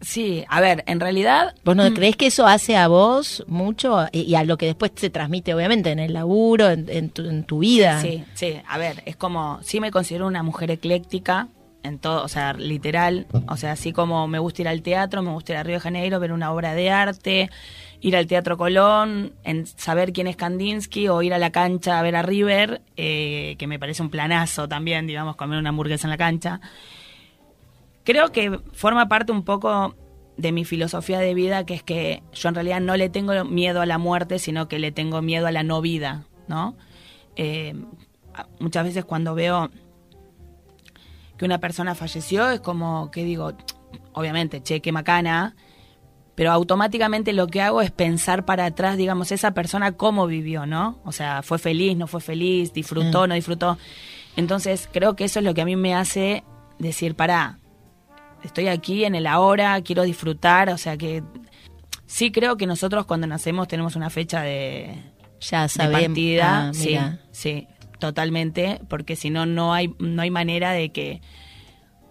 Sí, 0.02 0.46
a 0.48 0.62
ver, 0.62 0.84
en 0.88 1.00
realidad... 1.00 1.56
¿Vos 1.64 1.76
no 1.76 1.90
mm. 1.90 1.94
crees 1.94 2.16
que 2.16 2.28
eso 2.28 2.46
hace 2.46 2.78
a 2.78 2.88
vos 2.88 3.44
mucho 3.48 4.06
y 4.12 4.36
a 4.36 4.44
lo 4.44 4.58
que 4.58 4.68
después 4.68 4.92
se 4.96 5.10
transmite, 5.10 5.54
obviamente, 5.54 5.92
en 5.92 6.00
el 6.00 6.14
laburo, 6.14 6.70
en, 6.70 7.10
tu, 7.10 7.24
en 7.24 7.44
tu 7.44 7.60
vida? 7.60 8.02
Sí, 8.02 8.24
sí, 8.34 8.56
a 8.68 8.78
ver, 8.78 9.02
es 9.06 9.16
como, 9.16 9.60
sí 9.64 9.80
me 9.80 9.92
considero 9.92 10.28
una 10.28 10.44
mujer 10.44 10.72
ecléctica, 10.72 11.48
en 11.84 12.00
todo, 12.00 12.24
o 12.24 12.28
sea, 12.28 12.54
literal, 12.54 13.28
o 13.48 13.56
sea, 13.56 13.72
así 13.72 13.94
como 13.94 14.28
me 14.28 14.40
gusta 14.40 14.62
ir 14.62 14.68
al 14.68 14.82
teatro, 14.82 15.22
me 15.22 15.32
gusta 15.32 15.54
ir 15.54 15.58
a 15.58 15.64
Río 15.64 15.76
de 15.76 15.80
Janeiro, 15.80 16.20
ver 16.20 16.34
una 16.34 16.52
obra 16.52 16.74
de 16.74 16.90
arte, 16.90 17.50
ir 18.02 18.16
al 18.16 18.28
Teatro 18.28 18.58
Colón, 18.58 19.34
en 19.44 19.66
saber 19.66 20.12
quién 20.12 20.28
es 20.28 20.36
Kandinsky 20.36 21.08
o 21.08 21.22
ir 21.22 21.34
a 21.34 21.38
la 21.38 21.52
cancha 21.52 21.98
a 21.98 22.02
ver 22.02 22.16
a 22.16 22.24
River, 22.24 22.82
eh, 22.98 23.56
que 23.58 23.68
me 23.68 23.80
parece 23.80 24.02
un 24.02 24.10
planazo 24.10 24.68
también, 24.68 25.08
digamos, 25.08 25.36
comer 25.36 25.60
una 25.60 25.70
hamburguesa 25.70 26.08
en 26.08 26.12
la 26.12 26.18
cancha 26.18 26.60
creo 28.08 28.32
que 28.32 28.62
forma 28.72 29.10
parte 29.10 29.34
un 29.34 29.44
poco 29.44 29.94
de 30.38 30.54
mi 30.54 30.64
filosofía 30.64 31.20
de 31.20 31.34
vida, 31.34 31.66
que 31.66 31.74
es 31.74 31.84
que 31.84 32.24
yo 32.32 32.48
en 32.48 32.56
realidad 32.56 32.80
no 32.80 32.96
le 32.96 33.10
tengo 33.10 33.44
miedo 33.44 33.82
a 33.82 33.86
la 33.86 33.98
muerte, 33.98 34.40
sino 34.40 34.70
que 34.70 34.80
le 34.80 34.94
tengo 34.94 35.22
miedo 35.22 35.46
a 35.46 35.52
la 35.52 35.64
no 35.64 35.82
vida, 35.82 36.24
¿no? 36.48 36.78
Eh, 37.36 37.76
muchas 38.62 38.86
veces 38.86 39.04
cuando 39.04 39.36
veo 39.36 39.72
que 41.38 41.44
una 41.44 41.60
persona 41.60 41.96
falleció, 41.96 42.50
es 42.50 42.62
como 42.62 43.12
que 43.12 43.26
digo, 43.26 43.52
obviamente, 44.14 44.64
che, 44.64 44.80
qué 44.80 44.94
macana, 44.94 45.58
pero 46.34 46.54
automáticamente 46.54 47.34
lo 47.34 47.48
que 47.48 47.62
hago 47.62 47.82
es 47.82 47.92
pensar 47.92 48.46
para 48.46 48.68
atrás, 48.68 48.96
digamos, 48.96 49.34
esa 49.34 49.52
persona 49.52 49.98
cómo 49.98 50.28
vivió, 50.28 50.66
¿no? 50.66 51.02
O 51.04 51.12
sea, 51.12 51.44
fue 51.44 51.60
feliz, 51.60 51.98
no 51.98 52.08
fue 52.08 52.22
feliz, 52.22 52.72
disfrutó, 52.72 53.26
mm. 53.26 53.28
no 53.28 53.36
disfrutó. 53.36 53.78
Entonces, 54.38 54.88
creo 54.94 55.18
que 55.18 55.26
eso 55.26 55.40
es 55.40 55.46
lo 55.46 55.54
que 55.54 55.62
a 55.64 55.66
mí 55.66 55.76
me 55.76 55.94
hace 55.94 56.46
decir, 56.80 57.14
pará, 57.14 57.60
estoy 58.44 58.68
aquí 58.68 59.06
en 59.06 59.16
el 59.16 59.28
ahora, 59.28 59.82
quiero 59.82 60.04
disfrutar, 60.04 60.70
o 60.70 60.78
sea 60.78 60.98
que 60.98 61.24
sí 62.06 62.32
creo 62.32 62.58
que 62.58 62.68
nosotros 62.68 63.06
cuando 63.06 63.28
nacemos 63.28 63.68
tenemos 63.68 63.96
una 63.96 64.10
fecha 64.10 64.42
de, 64.42 65.04
ya 65.40 65.68
sabemos, 65.68 66.02
partida, 66.02 66.70
ah, 66.70 66.74
sí, 66.74 66.98
sí, 67.32 67.68
totalmente, 68.00 68.80
porque 68.90 69.16
si 69.16 69.30
no 69.30 69.46
no 69.46 69.74
hay 69.74 69.94
no 70.00 70.22
hay 70.22 70.32
manera 70.32 70.72
de 70.72 70.92
que 70.92 71.22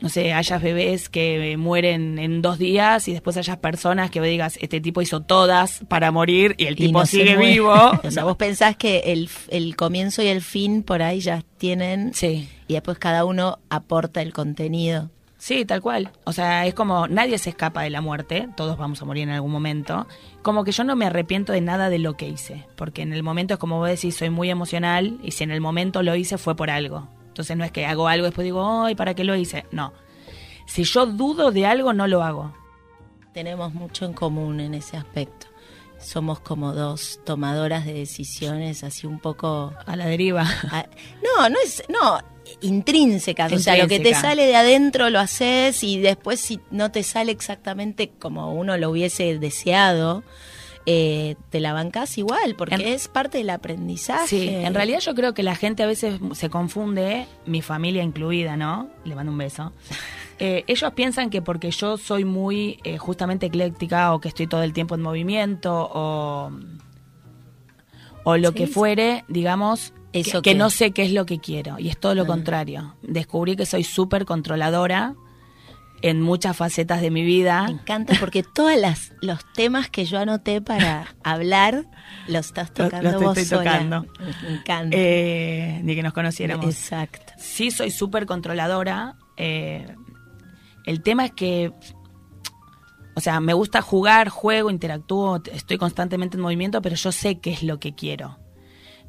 no 0.01 0.11
sé, 0.11 0.33
hayas 0.33 0.63
bebés 0.63 1.09
que 1.09 1.57
mueren 1.57 2.19
en 2.19 2.43
dos 2.43 2.59
días 2.59 3.09
y 3.09 3.13
después 3.13 3.37
hayas 3.37 3.57
personas 3.57 4.11
que 4.11 4.21
digas, 4.21 4.59
este 4.61 4.81
tipo 4.81 5.01
hizo 5.01 5.23
todas 5.23 5.81
para 5.89 6.13
morir 6.13 6.55
y 6.59 6.67
el 6.67 6.77
tipo 6.77 7.07
sigue 7.07 7.37
vivo. 7.37 7.73
o 8.05 8.11
sea, 8.11 8.25
vos 8.25 8.37
pensás 8.37 8.77
que 8.77 8.99
el, 9.07 9.31
el, 9.49 9.75
comienzo 9.75 10.23
y 10.23 10.27
el 10.27 10.43
fin 10.43 10.83
por 10.83 11.03
ahí 11.03 11.21
ya 11.21 11.43
tienen 11.57 12.13
sí. 12.13 12.49
y 12.69 12.75
después 12.75 12.99
cada 12.99 13.25
uno 13.25 13.59
aporta 13.71 14.21
el 14.21 14.35
contenido. 14.35 15.11
Sí, 15.47 15.65
tal 15.65 15.81
cual. 15.81 16.11
O 16.25 16.33
sea, 16.33 16.67
es 16.67 16.75
como 16.75 17.07
nadie 17.07 17.39
se 17.39 17.51
escapa 17.51 17.83
de 17.83 17.91
la 17.91 18.01
muerte, 18.01 18.49
todos 18.57 18.77
vamos 18.77 19.01
a 19.01 19.05
morir 19.05 19.23
en 19.23 19.31
algún 19.31 19.53
momento. 19.53 20.09
Como 20.43 20.65
que 20.65 20.73
yo 20.73 20.83
no 20.83 20.97
me 20.97 21.07
arrepiento 21.07 21.53
de 21.53 21.61
nada 21.61 21.89
de 21.89 22.01
lo 22.01 22.17
que 22.17 22.27
hice, 22.27 22.67
porque 22.75 23.03
en 23.03 23.13
el 23.13 23.23
momento 23.23 23.55
es 23.55 23.61
como 23.61 23.79
vos 23.79 23.89
decís, 23.89 24.17
soy 24.17 24.29
muy 24.29 24.51
emocional 24.51 25.21
y 25.23 25.31
si 25.31 25.45
en 25.45 25.53
el 25.53 25.61
momento 25.61 26.03
lo 26.03 26.17
hice 26.17 26.37
fue 26.37 26.57
por 26.57 26.69
algo. 26.69 27.07
Entonces 27.29 27.57
no 27.57 27.63
es 27.63 27.71
que 27.71 27.87
hago 27.87 28.09
algo 28.09 28.27
y 28.27 28.31
después 28.31 28.45
digo, 28.45 28.83
ay, 28.83 28.97
¿para 28.97 29.15
qué 29.15 29.23
lo 29.23 29.37
hice? 29.37 29.67
No. 29.71 29.93
Si 30.67 30.83
yo 30.83 31.07
dudo 31.07 31.53
de 31.53 31.65
algo, 31.65 31.93
no 31.93 32.09
lo 32.09 32.25
hago. 32.25 32.53
Tenemos 33.33 33.73
mucho 33.73 34.05
en 34.05 34.15
común 34.15 34.59
en 34.59 34.75
ese 34.75 34.97
aspecto. 34.97 35.47
Somos 36.01 36.41
como 36.41 36.73
dos 36.73 37.21
tomadoras 37.25 37.87
de 37.87 37.93
decisiones 37.93 38.83
así 38.83 39.07
un 39.07 39.21
poco... 39.21 39.73
A 39.87 39.95
la 39.95 40.07
deriva. 40.07 40.45
no, 41.23 41.49
no 41.49 41.57
es... 41.65 41.85
No, 41.89 42.19
intrínsecas. 42.61 43.53
O 43.53 43.59
sea, 43.59 43.77
lo 43.77 43.89
que 43.89 44.01
te 44.01 44.15
sale 44.15 44.47
de 44.47 44.57
adentro 44.57 45.11
lo 45.11 45.19
haces 45.19 45.83
y 45.83 45.99
después 45.99 46.41
si 46.41 46.61
no 46.71 46.91
te 46.91 47.03
sale 47.03 47.33
exactamente 47.33 48.11
como 48.19 48.53
uno 48.55 48.77
lo 48.77 48.91
hubiese 48.91 49.39
deseado, 49.39 50.23
eh, 50.89 51.35
te 51.51 51.59
la 51.59 51.73
bancas 51.73 52.17
igual, 52.17 52.55
porque 52.57 52.95
es 52.95 53.09
parte 53.09 53.39
del 53.39 53.51
aprendizaje. 53.51 54.29
Sí, 54.29 54.49
en 54.49 54.73
realidad 54.73 55.01
yo 55.01 55.17
creo 55.17 55.35
que 55.35 55.43
la 55.43 55.57
gente 55.57 55.83
a 55.83 55.87
veces 55.87 56.21
se 56.33 56.49
confunde, 56.49 57.27
mi 57.45 57.61
familia 57.61 58.05
incluida, 58.05 58.57
¿no? 58.57 58.89
Le 59.05 59.15
mando 59.15 59.33
un 59.33 59.39
beso. 59.39 59.73
Eh, 60.39 60.65
ellos 60.67 60.93
piensan 60.93 61.31
que 61.31 61.41
porque 61.41 61.71
yo 61.71 61.97
soy 61.97 62.27
muy 62.27 62.79
eh, 62.85 62.99
justamente 62.99 63.47
ecléctica 63.47 64.13
o 64.13 64.21
que 64.21 64.29
estoy 64.29 64.47
todo 64.47 64.63
el 64.63 64.75
tiempo 64.75 64.95
en 64.95 65.01
movimiento 65.01 65.73
o, 65.75 66.53
o 68.23 68.37
lo 68.37 68.53
que 68.53 68.67
fuere, 68.67 69.25
digamos, 69.29 69.95
Eso 70.21 70.43
que, 70.43 70.55
no 70.55 70.71
sé 70.71 70.93
qué 70.93 71.03
es 71.05 71.13
lo 71.13 71.27
que 71.27 71.39
quiero. 71.39 71.79
Y 71.79 71.89
es 71.89 71.99
todo 71.99 72.15
lo 72.15 72.27
contrario. 72.27 72.97
Descubrí 73.03 73.57
que 73.57 73.67
soy 73.67 73.85
súper 73.85 74.25
controladora 74.25 75.15
en 76.03 76.21
muchas 76.21 76.57
facetas 76.57 77.01
de 77.01 77.11
mi 77.11 77.25
vida. 77.25 77.65
Me 77.65 77.73
encanta 77.73 78.15
porque 78.21 78.43
todos 78.55 78.73
los 79.21 79.53
temas 79.55 79.89
que 79.91 80.05
yo 80.05 80.19
anoté 80.19 80.61
para 80.61 81.15
hablar 81.23 81.87
los 82.29 82.47
estás 82.47 82.73
tocando 82.73 83.13
los, 83.13 83.23
vos 83.23 83.37
estoy 83.37 83.59
tocando. 83.59 84.07
Me 84.43 84.55
encanta. 84.55 84.97
Eh, 84.97 85.81
ni 85.83 85.95
que 85.95 86.03
nos 86.03 86.13
conociéramos. 86.13 86.67
Exacto. 86.67 87.33
Sí, 87.39 87.71
soy 87.71 87.91
súper 87.91 88.27
controladora. 88.27 89.17
Eh, 89.37 89.87
el 90.85 91.03
tema 91.03 91.25
es 91.25 91.33
que, 91.33 91.73
o 93.15 93.21
sea, 93.21 93.41
me 93.41 93.55
gusta 93.55 93.83
jugar, 93.83 94.29
juego, 94.29 94.71
interactúo, 94.71 95.43
estoy 95.53 95.79
constantemente 95.79 96.37
en 96.37 96.43
movimiento, 96.43 96.81
pero 96.83 96.95
yo 96.95 97.13
sé 97.13 97.39
qué 97.41 97.51
es 97.51 97.63
lo 97.63 97.81
que 97.81 97.95
quiero. 97.95 98.39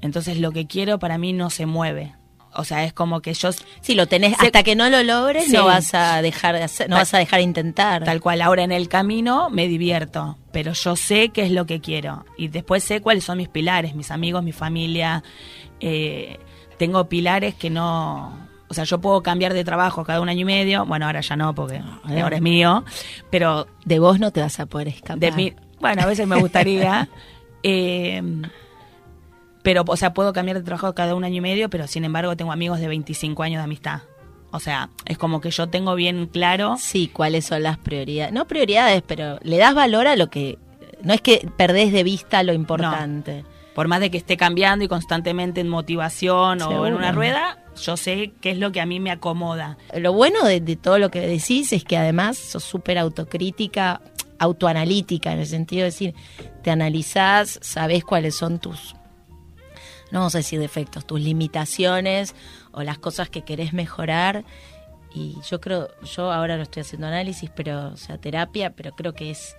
Entonces 0.01 0.39
lo 0.39 0.51
que 0.51 0.67
quiero 0.67 0.99
para 0.99 1.17
mí 1.17 1.33
no 1.33 1.49
se 1.49 1.65
mueve. 1.65 2.13
O 2.57 2.63
sea, 2.63 2.83
es 2.83 2.93
como 2.93 3.21
que 3.21 3.33
yo... 3.33 3.51
Si 3.81 3.93
lo 3.93 4.07
tenés, 4.07 4.33
hasta 4.39 4.63
que 4.63 4.75
no 4.75 4.89
lo 4.89 5.03
logres, 5.03 5.49
no 5.49 5.65
vas 5.65 5.93
a 5.93 6.21
dejar 6.23 6.55
de 6.55 6.63
hacer, 6.63 6.89
no 6.89 6.95
vas 6.95 7.13
a 7.13 7.19
dejar 7.19 7.37
de 7.37 7.43
intentar. 7.43 8.03
Tal 8.03 8.19
cual, 8.19 8.41
ahora 8.41 8.63
en 8.63 8.71
el 8.71 8.89
camino 8.89 9.49
me 9.51 9.67
divierto, 9.67 10.37
pero 10.51 10.73
yo 10.73 10.95
sé 10.95 11.29
qué 11.29 11.43
es 11.43 11.51
lo 11.51 11.67
que 11.67 11.81
quiero. 11.81 12.25
Y 12.35 12.47
después 12.47 12.83
sé 12.83 12.99
cuáles 13.01 13.25
son 13.25 13.37
mis 13.37 13.47
pilares, 13.47 13.93
mis 13.93 14.09
amigos, 14.09 14.43
mi 14.43 14.53
familia. 14.53 15.23
Eh, 15.79 16.39
tengo 16.77 17.07
pilares 17.07 17.53
que 17.53 17.69
no... 17.69 18.47
O 18.69 18.73
sea, 18.73 18.83
yo 18.85 18.99
puedo 18.99 19.21
cambiar 19.21 19.53
de 19.53 19.63
trabajo 19.63 20.03
cada 20.03 20.19
un 20.19 20.27
año 20.27 20.41
y 20.41 20.45
medio. 20.45 20.85
Bueno, 20.85 21.05
ahora 21.05 21.21
ya 21.21 21.35
no, 21.35 21.53
porque 21.53 21.81
ahora 22.03 22.37
es 22.37 22.41
mío. 22.41 22.83
Pero... 23.29 23.67
De 23.85 23.99
vos 23.99 24.19
no 24.19 24.31
te 24.31 24.41
vas 24.41 24.59
a 24.59 24.65
poder 24.65 24.87
escapar. 24.89 25.19
De 25.19 25.31
mí, 25.31 25.53
bueno, 25.79 26.01
a 26.01 26.05
veces 26.07 26.27
me 26.27 26.39
gustaría... 26.39 27.07
eh, 27.63 28.21
pero, 29.67 29.83
o 29.85 29.97
sea, 29.97 30.13
puedo 30.13 30.31
cambiar 30.31 30.59
de 30.59 30.63
trabajo 30.63 30.95
cada 30.95 31.13
un 31.13 31.25
año 31.25 31.39
y 31.39 31.41
medio, 31.41 31.69
pero 31.69 31.87
sin 31.87 32.05
embargo 32.05 32.37
tengo 32.37 32.53
amigos 32.53 32.79
de 32.79 32.87
25 32.87 33.43
años 33.43 33.59
de 33.59 33.65
amistad. 33.65 34.03
O 34.51 34.61
sea, 34.61 34.91
es 35.03 35.17
como 35.17 35.41
que 35.41 35.51
yo 35.51 35.67
tengo 35.67 35.93
bien 35.95 36.27
claro. 36.27 36.77
Sí, 36.79 37.09
cuáles 37.11 37.47
son 37.47 37.63
las 37.63 37.77
prioridades. 37.77 38.31
No 38.31 38.47
prioridades, 38.47 39.03
pero 39.05 39.39
le 39.43 39.57
das 39.57 39.75
valor 39.75 40.07
a 40.07 40.15
lo 40.15 40.29
que. 40.29 40.57
No 41.03 41.13
es 41.13 41.19
que 41.19 41.49
perdés 41.57 41.91
de 41.91 42.03
vista 42.03 42.43
lo 42.43 42.53
importante. 42.53 43.43
Por 43.75 43.89
más 43.89 43.99
de 43.99 44.09
que 44.09 44.17
esté 44.17 44.37
cambiando 44.37 44.85
y 44.85 44.87
constantemente 44.87 45.59
en 45.59 45.67
motivación 45.67 46.61
o 46.61 46.87
en 46.87 46.93
una 46.93 47.11
rueda, 47.11 47.57
yo 47.75 47.97
sé 47.97 48.31
qué 48.39 48.51
es 48.51 48.59
lo 48.59 48.71
que 48.71 48.79
a 48.79 48.85
mí 48.85 49.01
me 49.01 49.11
acomoda. 49.11 49.77
Lo 49.93 50.13
bueno 50.13 50.45
de, 50.45 50.61
de 50.61 50.77
todo 50.77 50.97
lo 50.97 51.11
que 51.11 51.19
decís 51.19 51.73
es 51.73 51.83
que 51.83 51.97
además 51.97 52.37
sos 52.37 52.63
súper 52.63 52.97
autocrítica, 52.97 53.99
autoanalítica, 54.39 55.33
en 55.33 55.39
el 55.39 55.45
sentido 55.45 55.81
de 55.81 55.87
decir, 55.87 56.15
te 56.63 56.71
analizás, 56.71 57.59
sabés 57.61 58.05
cuáles 58.05 58.33
son 58.33 58.59
tus 58.59 58.95
no 60.11 60.19
vamos 60.19 60.35
a 60.35 60.39
decir 60.39 60.59
defectos, 60.59 61.05
tus 61.05 61.21
limitaciones 61.21 62.35
o 62.71 62.83
las 62.83 62.97
cosas 62.97 63.29
que 63.29 63.43
querés 63.43 63.73
mejorar. 63.73 64.45
Y 65.13 65.37
yo 65.49 65.59
creo, 65.59 65.89
yo 66.03 66.31
ahora 66.31 66.57
no 66.57 66.63
estoy 66.63 66.81
haciendo 66.81 67.07
análisis, 67.07 67.49
pero, 67.55 67.89
o 67.89 67.97
sea, 67.97 68.17
terapia, 68.17 68.71
pero 68.71 68.91
creo 68.91 69.13
que 69.13 69.31
es 69.31 69.55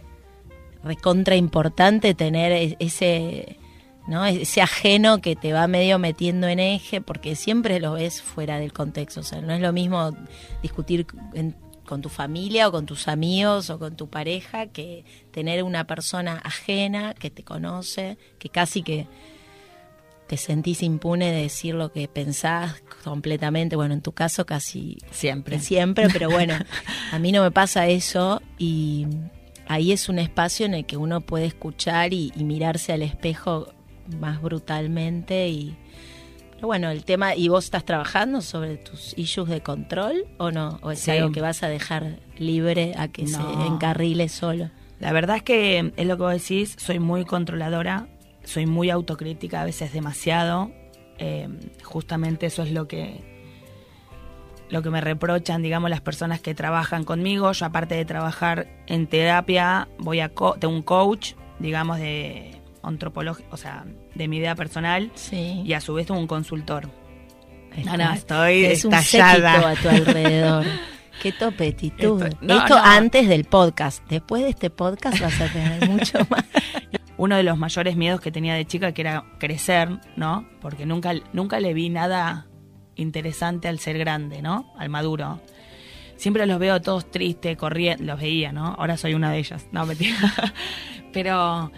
recontra 0.83 1.37
importante 1.37 2.15
tener 2.15 2.53
e-, 2.53 2.77
ese, 2.79 3.59
¿no? 4.07 4.25
Ese 4.25 4.63
ajeno 4.63 5.21
que 5.21 5.37
te 5.37 5.53
va 5.53 5.67
medio 5.67 5.99
metiendo 5.99 6.47
en 6.49 6.61
eje, 6.61 7.01
porque 7.01 7.37
siempre 7.37 7.81
lo 7.81 7.93
ves 7.95 8.23
fuera 8.23 8.59
del 8.59 8.73
contexto. 8.73 9.21
O 9.21 9.25
sea, 9.25 9.41
no 9.41 9.53
es 9.53 9.61
lo 9.61 9.73
mismo 9.73 10.17
discutir 10.63 11.07
con 11.85 12.03
tu 12.03 12.09
familia 12.09 12.69
o 12.69 12.73
con 12.73 12.87
tus 12.87 13.09
amigos 13.09 13.71
o 13.71 13.79
con 13.79 13.97
tu 13.97 14.09
pareja 14.09 14.67
que 14.67 15.05
tener 15.31 15.63
una 15.63 15.87
persona 15.87 16.41
ajena 16.45 17.15
que 17.15 17.31
te 17.31 17.43
conoce, 17.45 18.19
que 18.39 18.51
casi 18.51 18.83
que 18.83 19.07
te 20.29 20.37
sentís 20.37 20.83
impune 20.83 21.33
de 21.33 21.43
decir 21.43 21.75
lo 21.75 21.91
que 21.91 22.07
pensás 22.07 22.83
completamente, 23.03 23.77
bueno, 23.77 23.95
en 23.95 24.03
tu 24.03 24.13
caso 24.13 24.45
casi 24.45 24.99
siempre, 25.11 25.59
siempre, 25.59 26.09
pero 26.13 26.31
bueno, 26.31 26.55
a 27.13 27.19
mí 27.19 27.33
no 27.33 27.43
me 27.43 27.51
pasa 27.51 27.89
eso 27.89 28.43
y 28.59 29.07
ahí 29.67 29.91
es 29.91 30.09
un 30.09 30.19
espacio 30.19 30.67
en 30.67 30.75
el 30.75 30.87
que 30.87 30.97
uno 30.97 31.23
puede 31.23 31.47
escuchar 31.47 32.13
y, 32.13 32.33
mirarse 32.37 32.93
al 32.93 33.03
espejo 33.03 33.73
más 34.21 34.41
brutalmente 34.41 35.49
y 35.49 35.77
pero 36.55 36.67
bueno, 36.67 36.91
el 36.91 37.05
tema, 37.05 37.37
¿y 37.37 37.47
vos 37.47 37.67
estás 37.67 37.85
trabajando 37.85 38.41
sobre 38.41 38.79
tus 38.79 39.17
issues 39.17 39.49
de 39.49 39.61
control 39.61 40.25
o 40.39 40.51
no? 40.51 40.81
¿O 40.83 40.91
es 40.91 41.09
algo 41.09 41.31
que 41.31 41.41
vas 41.41 41.63
a 41.63 41.69
dejar 41.69 42.19
libre 42.37 42.95
a 42.99 43.07
que 43.07 43.29
se 43.29 43.41
encarrile 43.65 44.29
solo? 44.29 44.69
La 44.99 45.13
verdad 45.13 45.37
es 45.37 45.43
que 45.45 45.93
es 45.97 46.07
lo 46.07 46.17
que 46.17 46.23
vos 46.25 46.33
decís, 46.33 46.75
soy 46.77 46.99
muy 46.99 47.25
controladora, 47.25 48.09
soy 48.49 48.65
muy 48.65 48.89
autocrítica, 48.89 49.61
a 49.61 49.65
veces 49.65 49.93
demasiado. 49.93 50.71
Eh, 51.19 51.49
justamente 51.83 52.47
eso 52.47 52.63
es 52.63 52.73
lo 52.73 52.89
que 52.89 53.37
lo 54.71 54.83
que 54.83 54.91
me 54.91 55.01
reprochan, 55.01 55.63
digamos, 55.63 55.91
las 55.91 56.01
personas 56.01 56.41
que 56.41 56.55
trabajan 56.55 57.05
conmigo. 57.05 57.53
Yo 57.53 57.67
aparte 57.67 57.95
de 57.95 58.05
trabajar 58.05 58.69
en 58.87 59.07
terapia, 59.07 59.89
voy 59.99 60.21
a 60.21 60.31
tengo 60.59 60.75
un 60.75 60.83
coach, 60.83 61.35
digamos, 61.59 61.99
de 61.99 62.61
antropología, 62.83 63.47
o 63.51 63.57
sea, 63.57 63.85
de 64.15 64.29
mi 64.29 64.39
idea 64.39 64.55
personal, 64.55 65.11
y 65.33 65.73
a 65.73 65.81
su 65.81 65.95
vez 65.95 66.07
tengo 66.07 66.21
un 66.21 66.27
consultor. 66.27 66.89
no, 67.85 68.13
estoy 68.13 68.65
es 68.65 68.85
estallada. 68.85 69.59
un 69.59 69.65
a 69.65 69.75
tu 69.75 69.89
alrededor. 69.89 70.67
Qué 71.23 71.33
topetitud. 71.33 72.23
Esto, 72.23 72.77
antes 72.77 73.29
del 73.29 73.45
podcast. 73.45 74.05
Después 74.09 74.45
de 74.45 74.51
este 74.51 74.71
podcast 74.71 75.21
vas 75.21 75.41
a 75.41 75.49
tener 75.49 75.89
mucho 75.89 76.19
más 76.31 76.45
uno 77.19 77.37
de 77.37 77.43
los 77.43 77.59
mayores 77.59 77.97
miedos 77.97 78.21
que 78.21 78.33
tenía 78.33 78.55
de 78.55 78.65
chica, 78.65 78.93
que 78.93 79.03
era 79.03 79.25
crecer, 79.39 79.89
¿no? 80.17 80.49
Porque 80.61 80.87
nunca, 80.87 81.13
nunca 81.33 81.61
le 81.61 81.75
vi 81.75 81.91
nada 81.91 82.47
interesante 82.95 83.69
al 83.69 83.81
ser 83.81 83.99
grande, 83.99 84.41
¿no? 84.41 84.73
Al 84.79 84.89
maduro. 84.89 85.41
siempre 86.17 86.47
los 86.47 86.59
veo 86.59 86.81
todos 86.81 87.11
tristes, 87.11 87.57
corriendo, 87.57 88.05
los 88.05 88.21
veía, 88.21 88.53
¿no? 88.53 88.75
Ahora 88.79 88.97
soy 88.97 89.15
una 89.15 89.31
de 89.33 89.39
ellas, 89.39 89.67
no, 89.73 89.85
mentira. 89.85 90.17
Pero 91.13 91.73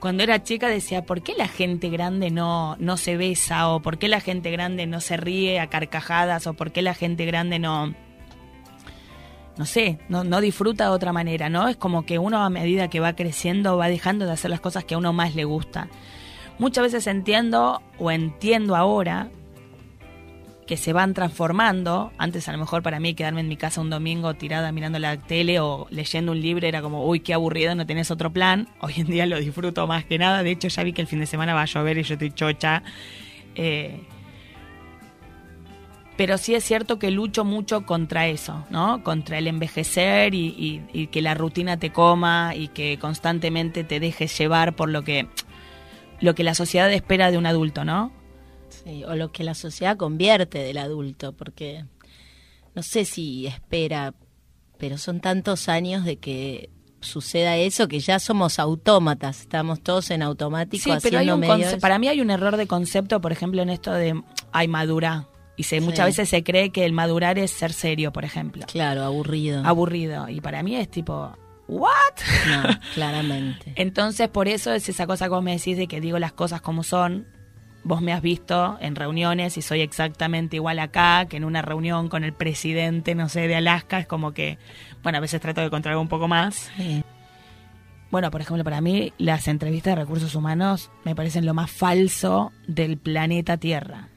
cuando 0.00 0.22
era 0.22 0.42
chica 0.42 0.68
decía, 0.68 1.04
¿por 1.04 1.22
qué 1.22 1.34
la 1.36 1.48
gente 1.48 1.88
grande 1.88 2.30
no, 2.30 2.76
no 2.80 2.96
se 2.96 3.16
besa? 3.16 3.68
¿O 3.68 3.80
por 3.82 3.98
qué 3.98 4.08
la 4.08 4.20
gente 4.20 4.50
grande 4.50 4.86
no 4.86 5.00
se 5.00 5.16
ríe 5.16 5.60
a 5.60 5.68
carcajadas? 5.68 6.46
¿O 6.46 6.54
por 6.54 6.72
qué 6.72 6.82
la 6.82 6.94
gente 6.94 7.26
grande 7.26 7.58
no, 7.58 7.94
no 9.56 9.66
sé, 9.66 9.98
no, 10.08 10.24
no 10.24 10.40
disfruta 10.40 10.84
de 10.84 10.90
otra 10.90 11.12
manera, 11.12 11.48
¿no? 11.48 11.68
Es 11.68 11.76
como 11.76 12.06
que 12.06 12.18
uno 12.18 12.38
a 12.38 12.50
medida 12.50 12.88
que 12.88 13.00
va 13.00 13.14
creciendo 13.14 13.76
va 13.76 13.88
dejando 13.88 14.26
de 14.26 14.32
hacer 14.32 14.50
las 14.50 14.60
cosas 14.60 14.84
que 14.84 14.94
a 14.94 14.98
uno 14.98 15.12
más 15.12 15.34
le 15.34 15.44
gusta. 15.44 15.88
Muchas 16.58 16.84
veces 16.84 17.06
entiendo 17.06 17.82
o 17.98 18.10
entiendo 18.10 18.76
ahora 18.76 19.30
que 20.70 20.76
se 20.76 20.92
van 20.92 21.14
transformando. 21.14 22.12
Antes 22.16 22.48
a 22.48 22.52
lo 22.52 22.58
mejor 22.58 22.82
para 22.82 23.00
mí 23.00 23.14
quedarme 23.14 23.40
en 23.40 23.48
mi 23.48 23.56
casa 23.56 23.80
un 23.80 23.90
domingo 23.90 24.34
tirada 24.34 24.70
mirando 24.70 25.00
la 25.00 25.16
tele 25.16 25.58
o 25.58 25.88
leyendo 25.90 26.30
un 26.30 26.40
libro 26.40 26.64
era 26.64 26.80
como, 26.80 27.06
uy, 27.08 27.20
qué 27.20 27.34
aburrido, 27.34 27.74
no 27.74 27.86
tenés 27.86 28.12
otro 28.12 28.32
plan. 28.32 28.68
Hoy 28.80 28.94
en 28.98 29.08
día 29.08 29.26
lo 29.26 29.40
disfruto 29.40 29.86
más 29.88 30.04
que 30.04 30.16
nada. 30.16 30.44
De 30.44 30.52
hecho 30.52 30.68
ya 30.68 30.84
vi 30.84 30.92
que 30.92 31.00
el 31.00 31.08
fin 31.08 31.18
de 31.18 31.26
semana 31.26 31.54
va 31.54 31.62
a 31.62 31.64
llover 31.64 31.98
y 31.98 32.04
yo 32.04 32.14
estoy 32.14 32.30
chocha. 32.30 32.84
Eh, 33.56 34.00
pero 36.20 36.36
sí 36.36 36.54
es 36.54 36.64
cierto 36.64 36.98
que 36.98 37.10
lucho 37.10 37.46
mucho 37.46 37.86
contra 37.86 38.26
eso, 38.26 38.66
¿no? 38.68 39.02
Contra 39.02 39.38
el 39.38 39.46
envejecer 39.46 40.34
y, 40.34 40.82
y, 40.92 41.06
que 41.06 41.22
la 41.22 41.32
rutina 41.32 41.78
te 41.78 41.92
coma 41.92 42.54
y 42.54 42.68
que 42.68 42.98
constantemente 42.98 43.84
te 43.84 44.00
dejes 44.00 44.36
llevar 44.36 44.76
por 44.76 44.90
lo 44.90 45.02
que, 45.02 45.28
lo 46.20 46.34
que 46.34 46.44
la 46.44 46.54
sociedad 46.54 46.92
espera 46.92 47.30
de 47.30 47.38
un 47.38 47.46
adulto, 47.46 47.86
¿no? 47.86 48.12
o 49.08 49.14
lo 49.14 49.32
que 49.32 49.44
la 49.44 49.54
sociedad 49.54 49.96
convierte 49.96 50.58
del 50.58 50.76
adulto, 50.76 51.32
porque 51.32 51.86
no 52.74 52.82
sé 52.82 53.06
si 53.06 53.46
espera, 53.46 54.12
pero 54.76 54.98
son 54.98 55.20
tantos 55.20 55.70
años 55.70 56.04
de 56.04 56.18
que 56.18 56.68
suceda 57.00 57.56
eso 57.56 57.88
que 57.88 57.98
ya 57.98 58.18
somos 58.18 58.58
autómatas, 58.58 59.40
estamos 59.40 59.80
todos 59.80 60.10
en 60.10 60.20
automático 60.20 60.84
sí, 60.84 60.98
pero 61.02 61.18
hay 61.20 61.30
un 61.30 61.40
para 61.80 61.98
mí 61.98 62.08
hay 62.08 62.20
un 62.20 62.30
error 62.30 62.58
de 62.58 62.66
concepto, 62.66 63.22
por 63.22 63.32
ejemplo, 63.32 63.62
en 63.62 63.70
esto 63.70 63.94
de 63.94 64.22
ay 64.52 64.68
madura 64.68 65.29
y 65.60 65.62
se, 65.62 65.82
muchas 65.82 66.06
veces 66.06 66.30
se 66.30 66.42
cree 66.42 66.70
que 66.70 66.86
el 66.86 66.94
madurar 66.94 67.38
es 67.38 67.50
ser 67.50 67.74
serio, 67.74 68.14
por 68.14 68.24
ejemplo. 68.24 68.64
Claro, 68.66 69.04
aburrido. 69.04 69.62
Aburrido 69.62 70.26
y 70.30 70.40
para 70.40 70.62
mí 70.62 70.74
es 70.74 70.90
tipo 70.90 71.36
¿What? 71.68 71.90
No, 72.48 72.62
claramente. 72.94 73.74
Entonces, 73.76 74.30
por 74.30 74.48
eso 74.48 74.72
es 74.72 74.88
esa 74.88 75.06
cosa 75.06 75.28
como 75.28 75.42
me 75.42 75.52
decís 75.52 75.76
de 75.76 75.86
que 75.86 76.00
digo 76.00 76.18
las 76.18 76.32
cosas 76.32 76.62
como 76.62 76.82
son, 76.82 77.26
vos 77.84 78.00
me 78.00 78.14
has 78.14 78.22
visto 78.22 78.78
en 78.80 78.96
reuniones 78.96 79.58
y 79.58 79.62
soy 79.62 79.82
exactamente 79.82 80.56
igual 80.56 80.78
acá 80.78 81.26
que 81.26 81.36
en 81.36 81.44
una 81.44 81.60
reunión 81.60 82.08
con 82.08 82.24
el 82.24 82.32
presidente, 82.32 83.14
no 83.14 83.28
sé, 83.28 83.46
de 83.46 83.56
Alaska. 83.56 83.98
Es 83.98 84.06
como 84.06 84.32
que, 84.32 84.56
bueno, 85.02 85.18
a 85.18 85.20
veces 85.20 85.42
trato 85.42 85.60
de 85.60 85.68
controlar 85.68 85.98
un 85.98 86.08
poco 86.08 86.26
más. 86.26 86.70
Bueno, 88.10 88.30
por 88.30 88.40
ejemplo, 88.40 88.64
para 88.64 88.80
mí 88.80 89.12
las 89.18 89.46
entrevistas 89.46 89.94
de 89.94 90.00
recursos 90.00 90.34
humanos 90.34 90.90
me 91.04 91.14
parecen 91.14 91.44
lo 91.44 91.52
más 91.52 91.70
falso 91.70 92.50
del 92.66 92.96
planeta 92.96 93.58
Tierra. 93.58 94.08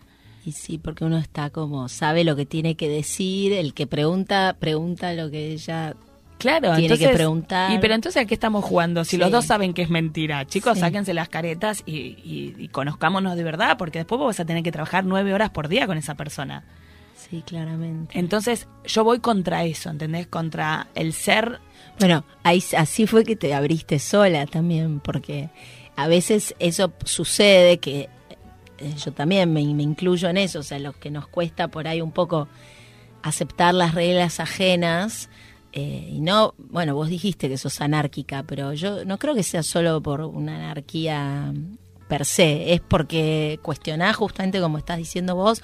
Y 0.46 0.52
sí, 0.52 0.78
porque 0.78 1.06
uno 1.06 1.18
está 1.18 1.50
como, 1.50 1.88
sabe 1.88 2.24
lo 2.24 2.36
que 2.36 2.46
tiene 2.46 2.76
que 2.76 2.90
decir, 2.90 3.54
el 3.54 3.74
que 3.74 3.88
pregunta, 3.88 4.58
pregunta 4.60 5.14
lo 5.14 5.32
que 5.32 5.54
ella 5.54 5.96
Claro, 6.44 6.76
tiene 6.76 6.98
que 6.98 7.10
preguntar. 7.10 7.72
Y 7.72 7.80
pero 7.80 7.94
entonces 7.94 8.22
a 8.22 8.26
qué 8.26 8.34
estamos 8.34 8.66
jugando 8.66 9.06
si 9.06 9.16
los 9.16 9.32
dos 9.32 9.46
saben 9.46 9.74
que 9.74 9.82
es 9.82 9.90
mentira. 9.90 10.46
Chicos, 10.46 10.80
sáquense 10.80 11.14
las 11.14 11.30
caretas 11.30 11.84
y, 11.86 12.68
conozcámonos 12.74 13.38
de 13.38 13.44
verdad, 13.44 13.78
porque 13.78 14.00
después 14.00 14.20
vos 14.20 14.28
vas 14.28 14.40
a 14.42 14.46
tener 14.46 14.62
que 14.62 14.72
trabajar 14.72 15.06
nueve 15.06 15.34
horas 15.34 15.52
por 15.52 15.70
día 15.70 15.88
con 15.88 15.98
esa 15.98 16.16
persona. 16.16 16.66
Sí, 17.16 17.44
claramente. 17.46 18.20
Entonces 18.20 18.68
yo 18.86 19.06
voy 19.06 19.20
contra 19.20 19.64
eso, 19.64 19.90
¿entendés? 19.90 20.28
Contra 20.28 20.88
el 20.96 21.14
ser... 21.14 21.60
Bueno, 22.00 22.26
ahí, 22.44 22.62
así 22.78 23.08
fue 23.08 23.24
que 23.24 23.38
te 23.38 23.54
abriste 23.54 24.00
sola 24.00 24.46
también, 24.46 25.00
porque 25.00 25.50
a 25.96 26.08
veces 26.08 26.56
eso 26.60 26.92
sucede 27.06 27.78
que 27.78 28.10
eh, 28.78 28.94
yo 28.98 29.12
también 29.12 29.54
me, 29.54 29.62
incluyo 29.62 30.30
en 30.30 30.38
eso, 30.38 30.60
o 30.60 30.64
sea, 30.64 30.80
lo 30.80 30.94
que 30.94 31.12
nos 31.12 31.28
cuesta 31.28 31.68
por 31.68 31.88
ahí 31.88 32.02
un 32.02 32.12
poco 32.12 32.48
aceptar 33.22 33.74
las 33.74 33.94
reglas 33.94 34.40
ajenas 34.40 35.30
eh, 35.72 36.08
y 36.12 36.22
no, 36.22 36.54
bueno, 36.58 36.94
vos 36.94 37.10
dijiste 37.10 37.50
que 37.50 37.58
sos 37.58 37.82
anárquica, 37.82 38.44
pero 38.44 38.74
yo 38.74 39.06
no 39.06 39.18
creo 39.18 39.34
que 39.34 39.44
sea 39.44 39.64
solo 39.64 40.02
por 40.02 40.22
una 40.22 40.56
anarquía 40.56 41.52
per 42.08 42.26
se, 42.26 42.74
es 42.74 42.82
porque 42.82 43.60
cuestionás 43.64 44.16
justamente 44.16 44.60
como 44.62 44.78
estás 44.78 44.98
diciendo 44.98 45.36
vos, 45.36 45.64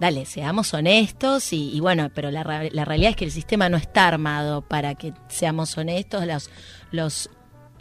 dale, 0.00 0.26
seamos 0.26 0.74
honestos 0.74 1.52
y, 1.52 1.78
bueno, 1.80 2.10
pero 2.14 2.30
la, 2.30 2.68
la, 2.70 2.84
realidad 2.84 3.10
es 3.10 3.16
que 3.16 3.24
el 3.26 3.32
sistema 3.32 3.68
no 3.68 3.76
está 3.76 4.08
armado 4.08 4.62
para 4.62 4.94
que 4.94 5.14
seamos 5.28 5.76
honestos, 5.78 6.26
los, 6.26 6.50
los 6.90 7.30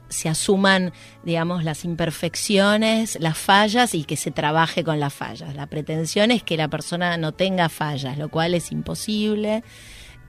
se 0.09 0.29
asuman, 0.29 0.91
digamos, 1.23 1.63
las 1.63 1.85
imperfecciones, 1.85 3.17
las 3.19 3.37
fallas 3.37 3.93
y 3.95 4.03
que 4.03 4.17
se 4.17 4.31
trabaje 4.31 4.83
con 4.83 4.99
las 4.99 5.13
fallas. 5.13 5.55
La 5.55 5.67
pretensión 5.67 6.31
es 6.31 6.43
que 6.43 6.57
la 6.57 6.67
persona 6.67 7.17
no 7.17 7.31
tenga 7.31 7.69
fallas, 7.69 8.17
lo 8.17 8.29
cual 8.29 8.53
es 8.53 8.71
imposible. 8.71 9.63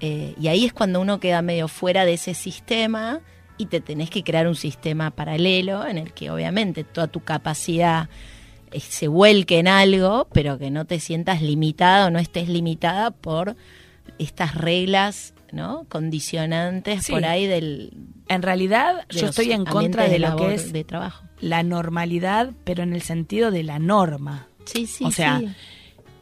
Eh, 0.00 0.34
y 0.40 0.48
ahí 0.48 0.64
es 0.64 0.72
cuando 0.72 1.00
uno 1.00 1.20
queda 1.20 1.42
medio 1.42 1.68
fuera 1.68 2.04
de 2.04 2.14
ese 2.14 2.34
sistema 2.34 3.20
y 3.58 3.66
te 3.66 3.80
tenés 3.80 4.08
que 4.08 4.24
crear 4.24 4.48
un 4.48 4.56
sistema 4.56 5.10
paralelo 5.10 5.86
en 5.86 5.98
el 5.98 6.12
que 6.14 6.30
obviamente 6.30 6.84
toda 6.84 7.08
tu 7.08 7.20
capacidad 7.20 8.08
eh, 8.72 8.80
se 8.80 9.08
vuelque 9.08 9.58
en 9.58 9.68
algo, 9.68 10.28
pero 10.32 10.58
que 10.58 10.70
no 10.70 10.86
te 10.86 11.00
sientas 11.00 11.42
limitada 11.42 12.06
o 12.06 12.10
no 12.10 12.18
estés 12.18 12.48
limitada 12.48 13.10
por 13.10 13.56
estas 14.18 14.54
reglas 14.54 15.34
¿no? 15.52 15.84
condicionantes 15.88 17.08
por 17.08 17.24
ahí 17.24 17.46
del... 17.46 17.92
En 18.30 18.42
realidad 18.42 19.06
yo 19.08 19.26
estoy 19.26 19.50
en 19.50 19.64
contra 19.64 20.08
de, 20.08 20.20
lo 20.20 20.36
que 20.36 20.54
es 20.54 20.72
de 20.72 20.84
trabajo. 20.84 21.24
la 21.40 21.64
normalidad, 21.64 22.52
pero 22.62 22.84
en 22.84 22.94
el 22.94 23.02
sentido 23.02 23.50
de 23.50 23.64
la 23.64 23.80
norma. 23.80 24.46
Sí, 24.66 24.86
sí, 24.86 25.04
o 25.04 25.10
sea, 25.10 25.40
sí. 25.40 25.48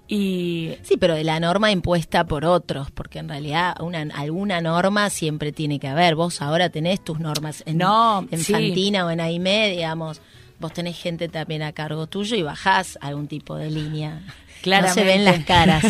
Y... 0.09 0.73
Sí, 0.85 0.97
pero 0.97 1.15
de 1.15 1.23
la 1.23 1.39
norma 1.39 1.71
impuesta 1.71 2.27
por 2.27 2.47
otros, 2.47 2.91
porque 2.91 3.19
en 3.19 3.29
realidad 3.29 3.77
una, 3.81 4.01
alguna 4.15 4.63
norma 4.63 5.11
siempre 5.11 5.53
tiene 5.53 5.79
que 5.79 5.87
haber. 5.87 6.15
Vos 6.15 6.41
ahora 6.41 6.71
tenés 6.71 7.05
tus 7.05 7.21
normas 7.21 7.63
en, 7.67 7.77
no, 7.77 8.27
en 8.31 8.41
Fantina 8.41 9.05
o 9.05 9.11
en 9.11 9.21
AIME, 9.21 9.69
digamos. 9.69 10.23
Vos 10.61 10.73
tenés 10.73 10.99
gente 10.99 11.29
también 11.29 11.63
a 11.63 11.73
cargo 11.73 12.07
tuyo 12.07 12.39
y 12.39 12.43
bajás 12.43 12.99
algún 13.03 13.29
tipo 13.29 13.55
de 13.55 13.71
línea. 13.71 14.23
Claramente. 14.63 15.01
No 15.01 15.07
se 15.07 15.15
ven 15.15 15.25
las 15.27 15.45
caras. 15.45 15.85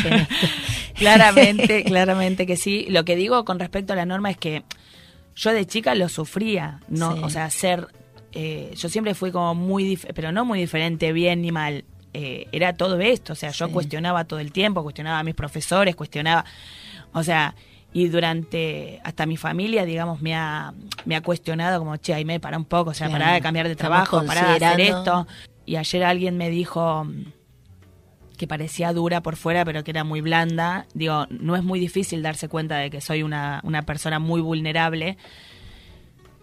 claramente, 0.95 1.85
claramente 1.87 2.45
que 2.45 2.57
sí. 2.57 2.87
Lo 2.91 3.05
que 3.05 3.15
digo 3.15 3.45
con 3.45 3.61
respecto 3.61 3.93
a 3.93 3.97
la 3.97 4.05
norma 4.05 4.33
es 4.33 4.37
que 4.37 4.65
yo 5.39 5.53
de 5.53 5.67
chica 5.67 5.95
lo 5.95 6.09
sufría, 6.09 6.81
no, 6.89 7.11
o 7.23 7.31
sea, 7.31 7.49
ser, 7.49 7.87
eh, 8.33 8.73
yo 8.77 8.89
siempre 8.89 9.15
fui 9.15 9.31
como 9.31 9.55
muy, 9.55 9.97
pero 10.13 10.33
no 10.33 10.45
muy 10.45 10.59
diferente, 10.59 11.13
bien 11.13 11.43
ni 11.43 11.53
mal. 11.53 11.85
Eh, 12.13 12.49
era 12.51 12.73
todo 12.77 12.99
esto, 12.99 13.35
o 13.35 13.37
sea, 13.37 13.51
yo 13.51 13.71
cuestionaba 13.71 14.25
todo 14.25 14.41
el 14.41 14.51
tiempo, 14.51 14.83
cuestionaba 14.83 15.21
a 15.21 15.23
mis 15.23 15.37
profesores, 15.37 15.95
cuestionaba, 15.95 16.45
o 17.13 17.23
sea, 17.23 17.55
y 17.93 18.09
durante, 18.09 19.01
hasta 19.05 19.27
mi 19.27 19.37
familia, 19.37 19.85
digamos, 19.85 20.21
me 20.21 20.35
ha, 20.35 20.75
me 21.05 21.15
ha 21.15 21.23
cuestionado 21.23 21.79
como, 21.79 21.97
che, 21.99 22.15
ahí 22.15 22.25
me 22.25 22.41
para 22.41 22.57
un 22.57 22.65
poco, 22.65 22.91
o 22.91 22.95
sea, 22.95 23.09
para 23.09 23.33
de 23.33 23.41
cambiar 23.41 23.69
de 23.69 23.77
trabajo, 23.77 24.25
para 24.27 24.59
de 24.59 24.67
hacer 24.67 24.81
esto. 24.81 25.29
Y 25.65 25.77
ayer 25.77 26.03
alguien 26.03 26.37
me 26.37 26.51
dijo 26.51 27.07
que 28.39 28.47
parecía 28.47 28.95
dura 28.95 29.23
por 29.23 29.37
fuera, 29.37 29.67
pero 29.67 29.85
que 29.85 29.91
era 29.91 30.05
muy 30.05 30.23
blanda. 30.23 30.87
Digo, 30.95 31.27
no 31.29 31.57
es 31.57 31.63
muy 31.63 31.79
difícil 31.79 32.23
darse 32.23 32.49
cuenta 32.49 32.79
de 32.79 32.89
que 32.89 33.03
soy 33.03 33.23
una, 33.23 33.61
una 33.65 33.83
persona 33.83 34.19
muy 34.19 34.41
vulnerable 34.41 35.19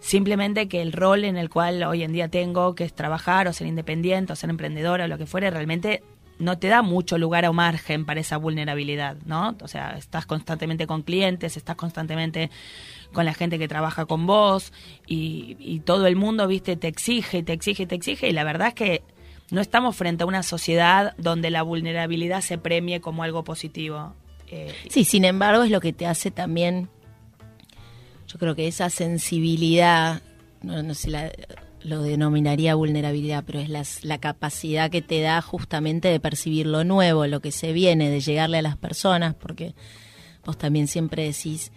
Simplemente 0.06 0.68
que 0.68 0.82
el 0.82 0.92
rol 0.92 1.24
en 1.24 1.36
el 1.36 1.50
cual 1.50 1.82
hoy 1.82 2.04
en 2.04 2.12
día 2.12 2.28
tengo, 2.28 2.76
que 2.76 2.84
es 2.84 2.94
trabajar 2.94 3.48
o 3.48 3.52
ser 3.52 3.66
independiente 3.66 4.32
o 4.32 4.36
ser 4.36 4.50
emprendedora 4.50 5.06
o 5.06 5.08
lo 5.08 5.18
que 5.18 5.26
fuere, 5.26 5.50
realmente 5.50 6.02
no 6.38 6.58
te 6.58 6.68
da 6.68 6.82
mucho 6.82 7.18
lugar 7.18 7.44
o 7.46 7.52
margen 7.52 8.04
para 8.04 8.20
esa 8.20 8.36
vulnerabilidad, 8.36 9.16
¿no? 9.24 9.56
O 9.62 9.66
sea, 9.66 9.96
estás 9.96 10.24
constantemente 10.24 10.86
con 10.86 11.02
clientes, 11.02 11.56
estás 11.56 11.74
constantemente 11.74 12.50
con 13.12 13.24
la 13.24 13.34
gente 13.34 13.58
que 13.58 13.66
trabaja 13.66 14.04
con 14.04 14.26
vos 14.26 14.72
y, 15.08 15.80
todo 15.80 16.06
el 16.06 16.14
mundo, 16.14 16.46
viste, 16.46 16.76
te 16.76 16.86
exige, 16.88 17.42
te 17.42 17.54
exige, 17.54 17.86
te 17.86 17.94
exige 17.94 18.28
y 18.28 18.32
la 18.32 18.44
verdad 18.44 18.68
es 18.68 18.74
que 18.74 19.02
no 19.50 19.60
estamos 19.60 19.96
frente 19.96 20.24
a 20.24 20.26
una 20.26 20.42
sociedad 20.42 21.14
donde 21.18 21.50
la 21.50 21.62
vulnerabilidad 21.62 22.40
se 22.40 22.58
premie 22.58 23.00
como 23.00 23.22
algo 23.22 23.44
positivo. 23.44 24.14
Eh, 24.48 24.74
sí, 24.88 25.04
sin 25.04 25.24
embargo 25.24 25.62
es 25.62 25.70
lo 25.70 25.80
que 25.80 25.92
te 25.92 26.06
hace 26.06 26.30
también 26.30 26.88
yo 28.26 28.38
creo 28.38 28.54
que 28.54 28.66
esa 28.66 28.90
sensibilidad, 28.90 30.20
no, 30.62 30.94
sé 30.94 31.10
la, 31.10 31.32
lo 31.82 32.02
denominaría 32.02 32.74
vulnerabilidad, 32.74 33.44
pero 33.46 33.60
es 33.60 34.04
la 34.04 34.18
capacidad 34.18 34.90
que 34.90 35.02
te 35.02 35.20
da 35.20 35.40
justamente 35.40 36.08
de 36.08 36.20
percibir 36.20 36.66
lo 36.66 36.84
nuevo, 36.84 37.26
lo 37.26 37.40
que 37.40 37.52
se 37.52 37.72
viene, 37.72 38.10
de 38.10 38.20
llegarle 38.20 38.58
a 38.58 38.62
las 38.62 38.76
personas, 38.76 39.34
porque 39.34 39.74
vos 40.44 40.58
también 40.58 40.88
siempre 40.88 41.22
decís, 41.24 41.70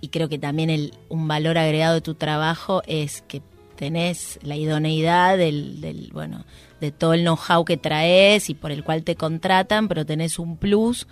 y 0.00 0.08
creo 0.08 0.28
que 0.28 0.38
también 0.38 0.70
el, 0.70 0.94
un 1.10 1.28
valor 1.28 1.58
agregado 1.58 1.94
de 1.94 2.00
tu 2.00 2.14
trabajo 2.14 2.82
es 2.86 3.22
que 3.22 3.42
tenés 3.76 4.38
la 4.42 4.56
idoneidad 4.56 5.36
del, 5.36 5.80
del 5.80 6.10
bueno, 6.12 6.44
de 6.80 6.92
todo 6.92 7.14
el 7.14 7.22
know-how 7.22 7.64
que 7.64 7.76
traes 7.76 8.50
y 8.50 8.54
por 8.54 8.72
el 8.72 8.84
cual 8.84 9.04
te 9.04 9.16
contratan, 9.16 9.88
pero 9.88 10.06
tenés 10.06 10.38
un 10.38 10.56
plus 10.56 11.06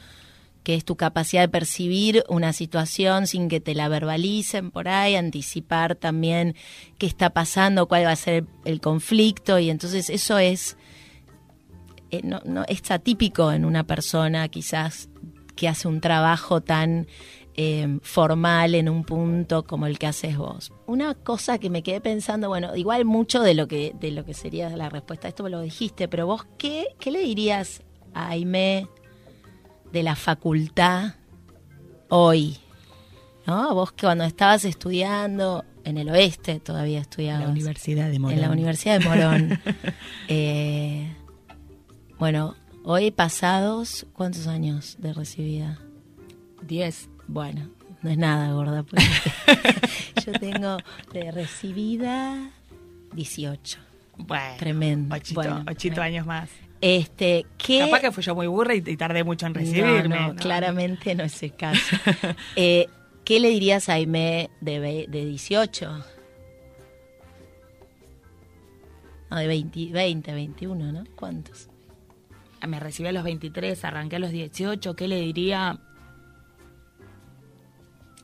que 0.63 0.75
es 0.75 0.85
tu 0.85 0.97
capacidad 0.97 1.43
de 1.43 1.49
percibir 1.49 2.25
una 2.29 2.53
situación 2.53 3.27
sin 3.27 3.49
que 3.49 3.61
te 3.61 3.75
la 3.75 3.89
verbalicen 3.89 4.71
por 4.71 4.89
ahí, 4.89 5.15
anticipar 5.15 5.95
también 5.95 6.57
qué 6.99 7.07
está 7.07 7.31
pasando, 7.31 7.87
cuál 7.89 8.05
va 8.05 8.11
a 8.11 8.17
ser 8.17 8.45
el 8.65 8.81
conflicto 8.81 9.59
y 9.59 9.71
entonces 9.71 10.11
eso 10.11 10.39
es 10.39 10.77
eh, 12.11 12.21
no, 12.23 12.41
no 12.45 12.65
es 12.69 12.91
atípico 12.91 13.53
en 13.53 13.65
una 13.65 13.85
persona 13.85 14.49
quizás 14.49 15.09
que 15.57 15.69
hace 15.69 15.89
un 15.89 16.01
trabajo 16.01 16.61
tan 16.61 17.07
eh, 17.61 17.99
formal 18.03 18.77
en 18.77 18.89
un 18.89 19.03
punto 19.03 19.65
como 19.65 19.89
el 19.89 19.99
que 19.99 20.07
haces 20.07 20.37
vos. 20.37 20.73
Una 20.87 21.15
cosa 21.15 21.59
que 21.59 21.71
me 21.71 21.83
quedé 21.83 22.01
pensando, 22.01 22.47
bueno, 22.47 22.77
igual 22.77 23.05
mucho 23.05 23.43
de 23.43 23.55
lo 23.55 23.67
que 23.67 23.97
de 23.99 24.13
lo 24.13 24.25
que 24.25 24.33
sería 24.33 24.71
la 24.77 24.89
respuesta 24.89 25.27
a 25.27 25.31
esto 25.31 25.43
me 25.43 25.51
lo 25.51 25.61
dijiste, 25.61 26.07
pero 26.07 26.25
vos 26.25 26.47
qué 26.57 26.95
qué 27.01 27.11
le 27.11 27.19
dirías 27.19 27.83
a 28.15 28.29
Aime 28.29 28.87
de 29.91 30.05
la 30.05 30.15
facultad 30.15 31.17
hoy? 32.09 32.59
¿No? 33.45 33.75
Vos 33.75 33.91
que 33.91 34.07
cuando 34.07 34.23
estabas 34.23 34.65
estudiando 34.65 35.65
en 35.83 35.99
el 35.99 36.11
oeste 36.11 36.61
todavía 36.61 37.01
estudiabas. 37.01 37.41
En 37.41 37.47
la 37.47 37.53
Universidad 37.53 38.09
de 38.09 38.21
Morón. 38.21 38.37
En 38.37 38.43
la 38.43 38.51
Universidad 38.53 39.01
de 39.01 39.05
Morón. 39.05 39.61
eh, 40.29 41.13
bueno, 42.21 42.55
hoy 42.85 43.11
pasados, 43.11 44.07
¿cuántos 44.13 44.47
años 44.47 44.95
de 45.01 45.13
recibida? 45.13 45.81
Diez. 46.63 47.09
Bueno, 47.29 47.69
no 48.03 48.11
es 48.11 48.19
nada, 48.19 48.53
gorda. 48.53 48.83
Porque 48.83 49.05
yo 50.27 50.33
tengo 50.33 50.79
de 51.13 51.31
recibida 51.31 52.51
18. 53.13 53.79
Bueno, 54.17 54.57
Tremendo. 54.59 55.15
Ochito, 55.15 55.41
Bueno, 55.41 55.65
ochito 55.71 56.03
años 56.03 56.27
más. 56.27 56.51
Este, 56.81 57.47
¿qué? 57.57 57.81
Capaz 57.81 58.01
que 58.01 58.13
fui 58.13 58.23
yo 58.23 58.35
muy 58.35 58.47
burra 58.47 58.75
y, 58.75 58.83
y 58.85 58.97
tardé 58.97 59.25
mucho 59.25 59.47
en 59.47 59.55
recibirme. 59.55 60.17
No, 60.21 60.29
no, 60.29 60.37
claramente 60.37 61.15
no 61.15 61.25
es 61.25 61.43
el 61.43 61.55
caso. 61.55 61.97
Eh, 62.57 62.89
¿Qué 63.25 63.41
le 63.41 63.51
dirías 63.51 63.91
a 63.91 63.95
Aime 63.95 64.49
de, 64.63 65.07
de 65.07 65.27
18? 65.27 66.05
No, 69.31 69.37
de 69.37 69.47
20, 69.47 69.93
20, 69.93 70.33
21, 70.33 70.93
¿no? 70.93 71.05
¿Cuántos? 71.15 71.69
Me 72.67 72.81
recibí 72.81 73.09
a 73.09 73.13
los 73.13 73.25
23, 73.25 73.85
arranqué 73.85 74.17
a 74.17 74.19
los 74.19 74.31
18. 74.31 74.97
¿Qué 74.97 75.09
le 75.09 75.21
diría? 75.21 75.79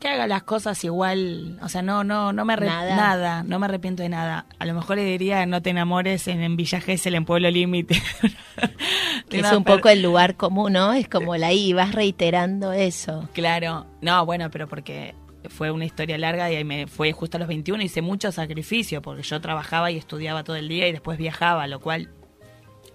Que 0.04 0.10
haga 0.10 0.26
las 0.26 0.42
cosas 0.42 0.84
igual. 0.84 1.58
O 1.62 1.70
sea, 1.70 1.80
no, 1.80 2.04
no, 2.04 2.34
no 2.34 2.44
me 2.44 2.54
Nada. 2.56 2.94
nada, 2.94 3.42
no 3.42 3.58
me 3.58 3.64
arrepiento 3.64 4.02
de 4.02 4.10
nada. 4.10 4.44
A 4.58 4.66
lo 4.66 4.74
mejor 4.74 4.96
le 4.96 5.04
diría 5.04 5.46
no 5.46 5.62
te 5.62 5.70
enamores 5.70 6.28
en, 6.28 6.42
en 6.42 6.56
Villa 6.56 6.82
Gesell, 6.82 7.14
en 7.14 7.24
Pueblo 7.24 7.50
Límite. 7.50 8.02
Es 9.30 9.50
un 9.50 9.64
poco 9.64 9.88
el 9.88 10.02
lugar 10.02 10.36
común, 10.36 10.74
¿no? 10.74 10.92
Es 10.92 11.08
como 11.08 11.34
la 11.36 11.54
I, 11.54 11.72
vas 11.72 11.94
reiterando 11.94 12.72
eso. 12.72 13.30
Claro, 13.32 13.86
no, 14.02 14.26
bueno, 14.26 14.50
pero 14.50 14.68
porque 14.68 15.14
fue 15.48 15.70
una 15.70 15.86
historia 15.86 16.18
larga 16.18 16.52
y 16.52 16.56
ahí 16.56 16.64
me 16.64 16.86
fue 16.86 17.12
justo 17.12 17.38
a 17.38 17.40
los 17.40 17.48
21, 17.48 17.82
hice 17.82 18.02
mucho 18.02 18.30
sacrificio 18.30 19.00
porque 19.00 19.22
yo 19.22 19.40
trabajaba 19.40 19.90
y 19.90 19.96
estudiaba 19.96 20.44
todo 20.44 20.56
el 20.56 20.68
día 20.68 20.86
y 20.86 20.92
después 20.92 21.16
viajaba, 21.16 21.66
lo 21.66 21.80
cual 21.80 22.10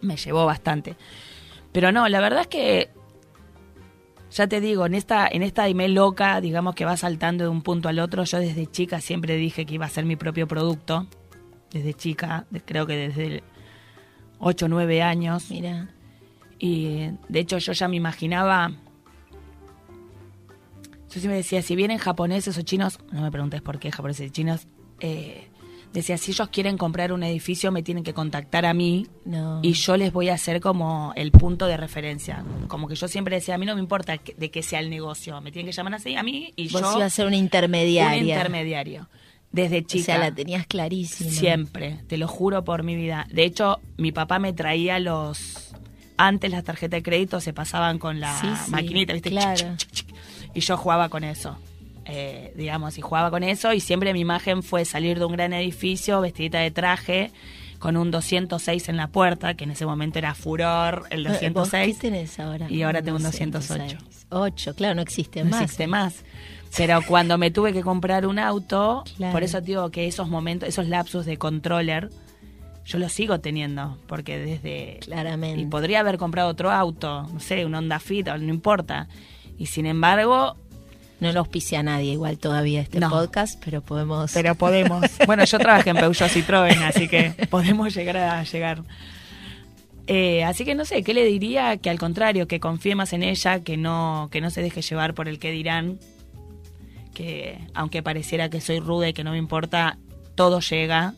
me 0.02 0.16
llevó 0.16 0.46
bastante. 0.46 0.96
Pero 1.72 1.92
no, 1.92 2.08
la 2.08 2.20
verdad 2.20 2.42
es 2.42 2.48
que 2.48 2.92
ya 4.32 4.48
te 4.48 4.62
digo, 4.62 4.86
en 4.86 4.94
esta 4.94 5.28
en 5.28 5.44
esta 5.44 5.64
Aimee 5.64 5.90
loca, 5.90 6.40
digamos 6.42 6.76
que 6.76 6.86
va 6.86 6.98
saltando 6.98 7.44
de 7.46 7.50
un 7.50 7.62
punto 7.62 7.90
al 7.90 8.00
otro, 8.00 8.24
yo 8.24 8.40
desde 8.40 8.68
chica 8.68 9.02
siempre 9.02 9.36
dije 9.36 9.66
que 9.66 9.76
iba 9.76 9.86
a 9.86 9.90
ser 9.90 10.06
mi 10.06 10.16
propio 10.16 10.48
producto. 10.48 11.08
Desde 11.72 11.94
chica, 11.94 12.46
creo 12.66 12.88
que 12.88 12.96
desde 12.96 13.44
8 14.40 14.66
o 14.66 14.70
9 14.70 15.02
años. 15.02 15.52
Mira, 15.52 15.90
Y 16.58 17.12
de 17.28 17.40
hecho 17.40 17.58
yo 17.58 17.74
ya 17.74 17.88
me 17.88 17.96
imaginaba... 17.96 18.72
Yo 21.10 21.20
siempre 21.20 21.38
decía, 21.38 21.62
si 21.64 21.76
vienen 21.76 21.98
japoneses 21.98 22.58
o 22.58 22.62
chinos, 22.62 23.00
no 23.12 23.22
me 23.22 23.32
preguntes 23.32 23.62
por 23.62 23.80
qué 23.80 23.92
japoneses 23.92 24.28
y 24.28 24.30
chinos, 24.30 24.68
eh, 25.00 25.49
decía, 25.94 26.18
si 26.18 26.32
ellos 26.32 26.50
quieren 26.50 26.78
comprar 26.78 27.12
un 27.12 27.24
edificio 27.24 27.72
me 27.72 27.82
tienen 27.84 28.04
que 28.04 28.14
contactar 28.14 28.66
a 28.66 28.74
mí 28.74 29.08
no. 29.26 29.60
y 29.64 29.74
yo 29.74 29.98
les 29.98 30.14
voy 30.14 30.30
a 30.30 30.36
hacer 30.36 30.62
como 30.62 31.14
el 31.16 31.32
punto 31.32 31.66
de 31.66 31.78
referencia. 31.78 32.44
Como 32.68 32.88
que 32.88 32.96
yo 32.96 33.08
siempre 33.08 33.36
decía, 33.36 33.56
a 33.56 33.58
mí 33.58 33.66
no 33.66 33.74
me 33.76 33.82
importa 33.82 34.18
que- 34.20 34.34
de 34.36 34.52
qué 34.52 34.62
sea 34.64 34.80
el 34.80 34.90
negocio, 34.90 35.42
me 35.42 35.52
tienen 35.52 35.70
que 35.72 35.76
llamar 35.76 35.96
así 35.96 36.16
a 36.16 36.24
mí 36.24 36.54
y 36.56 36.70
Vos 36.70 36.82
yo 36.82 36.92
ibas 36.98 37.04
a 37.04 37.10
ser 37.10 37.26
una 37.28 37.38
un 37.38 37.44
intermediaria. 37.44 38.18
intermediario. 38.36 39.10
Desde 39.52 39.80
O 39.80 39.82
chica. 39.82 40.06
sea, 40.06 40.18
la 40.20 40.32
tenías 40.32 40.68
clarísima. 40.68 41.32
Siempre, 41.32 42.00
te 42.08 42.18
lo 42.18 42.28
juro 42.28 42.64
por 42.64 42.84
mi 42.84 42.96
vida. 42.96 43.26
De 43.32 43.44
hecho, 43.46 43.80
mi 43.98 44.12
papá 44.12 44.38
me 44.38 44.54
traía 44.54 45.00
los... 45.00 45.74
Antes 46.18 46.52
las 46.52 46.64
tarjetas 46.66 46.98
de 47.00 47.02
crédito 47.04 47.40
se 47.42 47.52
pasaban 47.54 47.98
con 47.98 48.20
la 48.20 48.40
Sí, 48.40 48.48
sí, 48.66 48.72
maquinita, 48.72 49.14
¿viste? 49.14 49.30
claro. 49.32 49.76
Y 50.54 50.60
yo 50.60 50.78
jugaba 50.78 51.10
con 51.10 51.24
eso. 51.24 51.58
Eh, 52.12 52.54
digamos, 52.56 52.98
y 52.98 53.02
jugaba 53.02 53.30
con 53.30 53.44
eso 53.44 53.72
y 53.74 53.80
siempre 53.80 54.14
mi 54.14 54.22
imagen 54.22 54.64
fue 54.64 54.84
salir 54.86 55.20
de 55.20 55.26
un 55.26 55.34
gran 55.34 55.54
edificio, 55.54 56.22
vestidita 56.22 56.60
de 56.60 56.72
traje, 56.72 57.32
con 57.78 57.96
un 57.98 58.12
206 58.12 58.90
en 58.90 58.98
la 58.98 59.08
puerta, 59.08 59.54
que 59.54 59.64
en 59.64 59.72
ese 59.72 59.86
momento 59.86 60.18
era 60.20 60.34
furor, 60.34 61.06
el 61.12 61.26
Eh, 61.28 61.30
¿Vos 61.30 61.40
206. 61.72 61.96
¿Qué 61.96 62.02
tenés 62.02 62.40
ahora? 62.40 62.70
Y 62.70 62.82
ahora 62.82 63.02
tengo 63.02 63.18
un 63.18 63.24
208. 63.24 63.98
8, 64.30 64.76
claro, 64.76 64.96
no 64.96 65.02
existe 65.02 65.44
no 65.44 65.52
más. 65.52 65.62
existe 65.62 65.88
más. 65.88 66.24
Pero 66.78 67.00
cuando 67.08 67.38
me 67.38 67.52
tuve 67.52 67.72
que 67.74 67.82
comprar 67.82 68.26
un 68.28 68.38
auto, 68.38 69.04
Claro. 69.18 69.32
por 69.34 69.44
eso 69.44 69.62
digo 69.62 69.90
que 69.92 70.08
esos 70.08 70.28
momentos, 70.30 70.68
esos 70.70 70.88
lapsus 70.88 71.26
de 71.26 71.38
controller, 71.38 72.10
yo 72.86 72.98
los 73.00 73.12
sigo 73.12 73.40
teniendo, 73.40 73.98
porque 74.08 74.38
desde... 74.40 74.98
Claramente. 75.02 75.62
Y 75.62 75.66
podría 75.68 76.00
haber 76.02 76.18
comprado 76.18 76.50
otro 76.50 76.72
auto, 76.72 77.24
no 77.34 77.40
sé, 77.40 77.66
un 77.66 77.76
Honda 77.76 78.00
Fit, 78.00 78.28
no 78.28 78.50
importa. 78.54 79.08
Y 79.58 79.68
sin 79.68 79.86
embargo, 79.86 80.58
No 81.20 81.32
lo 81.34 81.40
auspicia 81.42 81.84
nadie 81.84 82.14
igual 82.14 82.38
todavía 82.38 82.82
este 82.82 83.00
No. 83.00 83.10
podcast, 83.10 83.62
pero 83.64 83.82
podemos... 83.82 84.32
pero 84.34 84.56
podemos. 84.56 85.06
bueno, 85.28 85.44
yo 85.44 85.60
trabajé 85.60 85.90
en 85.90 85.98
Peugeot 85.98 86.30
Citroën, 86.30 86.82
así 86.84 87.08
que 87.08 87.34
podemos 87.50 87.94
llegar 87.94 88.18
a 88.18 88.44
llegar. 88.44 88.84
Eh, 90.08 90.44
así 90.44 90.66
que 90.66 90.76
no 90.76 90.86
sé, 90.86 91.04
¿qué 91.04 91.14
le 91.14 91.26
diría? 91.26 91.78
Que 91.78 91.90
al 91.90 92.00
contrario, 92.00 92.48
que 92.48 92.60
confíe 92.60 92.96
más 92.96 93.14
en 93.14 93.22
ella, 93.24 93.60
que 93.64 93.78
no, 93.78 94.30
que 94.32 94.42
no 94.42 94.50
se 94.50 94.62
deje 94.62 94.82
llevar 94.82 95.14
por 95.14 95.28
el 95.28 95.38
que 95.40 95.52
dirán, 95.52 96.00
que 97.14 97.60
aunque 97.74 98.02
pareciera 98.02 98.50
que 98.50 98.62
soy 98.62 98.80
ruda 98.80 99.10
y 99.10 99.14
que 99.14 99.24
no 99.24 99.32
me 99.32 99.38
importa, 99.38 99.98
todo 100.36 100.62
llega 100.62 101.14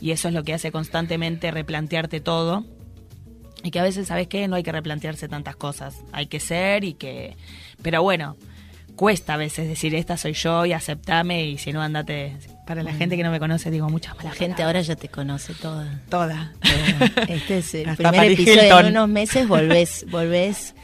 y 0.00 0.10
eso 0.10 0.28
es 0.28 0.34
lo 0.34 0.42
que 0.44 0.54
hace 0.54 0.72
constantemente 0.72 1.50
replantearte 1.50 2.20
todo. 2.20 2.64
Y 3.62 3.70
que 3.70 3.78
a 3.78 3.84
veces, 3.84 4.08
¿sabes 4.08 4.26
qué? 4.26 4.48
No 4.48 4.56
hay 4.56 4.64
que 4.64 4.72
replantearse 4.72 5.28
tantas 5.28 5.54
cosas. 5.54 6.02
Hay 6.10 6.26
que 6.26 6.40
ser 6.40 6.82
y 6.82 6.94
que... 6.94 7.36
Pero 7.80 8.02
bueno, 8.02 8.36
cuesta 8.96 9.34
a 9.34 9.36
veces 9.36 9.68
decir, 9.68 9.94
esta 9.94 10.16
soy 10.16 10.32
yo 10.34 10.64
y 10.66 10.72
aceptame 10.72 11.44
y 11.46 11.58
si 11.58 11.72
no, 11.72 11.82
andate... 11.82 12.36
Para 12.66 12.84
la 12.84 12.92
gente 12.92 13.16
que 13.16 13.24
no 13.24 13.32
me 13.32 13.40
conoce, 13.40 13.72
digo 13.72 13.88
muchas 13.90 14.16
La 14.18 14.22
malas 14.22 14.38
gente 14.38 14.62
ahora 14.62 14.80
ya 14.82 14.94
te 14.94 15.08
conoce 15.08 15.52
toda. 15.52 16.00
Toda. 16.08 16.52
Este 17.28 17.58
es 17.58 17.74
el 17.74 17.96
primer 17.96 18.14
Paris 18.14 18.38
episodio. 18.38 18.62
Hilton. 18.62 18.86
En 18.86 18.92
unos 18.92 19.08
meses 19.08 19.48
volvés, 19.48 20.06
volvés 20.08 20.74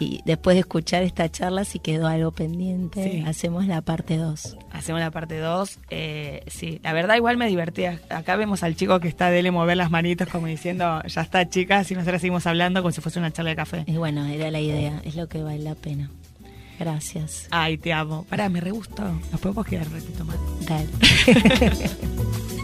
y 0.00 0.20
después 0.24 0.56
de 0.56 0.60
escuchar 0.60 1.04
esta 1.04 1.30
charla, 1.30 1.64
si 1.64 1.78
quedó 1.78 2.08
algo 2.08 2.32
pendiente, 2.32 3.02
Sí. 3.04 3.24
hacemos 3.24 3.66
la 3.68 3.82
parte 3.82 4.16
2. 4.16 4.56
Hacemos 4.72 5.00
la 5.00 5.12
parte 5.12 5.38
2. 5.38 5.78
sí, 6.48 6.80
la 6.82 6.92
verdad 6.92 7.14
igual 7.14 7.36
me 7.36 7.46
divertí. 7.46 7.84
Acá 7.84 8.34
vemos 8.34 8.64
al 8.64 8.74
chico 8.74 8.98
que 8.98 9.06
está 9.06 9.30
dele 9.30 9.52
mover 9.52 9.76
las 9.76 9.92
manitos 9.92 10.26
como 10.28 10.48
diciendo, 10.48 11.00
ya 11.06 11.20
está 11.22 11.48
chicas, 11.48 11.88
y 11.92 11.94
nosotros 11.94 12.20
seguimos 12.20 12.46
hablando 12.48 12.82
como 12.82 12.90
si 12.90 13.00
fuese 13.00 13.20
una 13.20 13.30
charla 13.32 13.50
de 13.50 13.56
café. 13.56 13.84
Y 13.86 13.96
bueno, 13.96 14.26
era 14.26 14.50
la 14.50 14.60
idea, 14.60 15.00
es 15.04 15.14
lo 15.14 15.28
que 15.28 15.40
vale 15.40 15.60
la 15.60 15.76
pena. 15.76 16.10
Gracias. 16.78 17.46
Ay, 17.50 17.76
te 17.76 17.92
amo. 17.92 18.24
Pará, 18.28 18.48
me 18.48 18.60
re 18.60 18.70
gustó. 18.70 19.02
Nos 19.32 19.40
podemos 19.40 19.66
quedar 19.66 19.86
un 19.88 19.94
ratito 19.94 20.24
más. 20.24 20.36
Dale. 20.66 20.88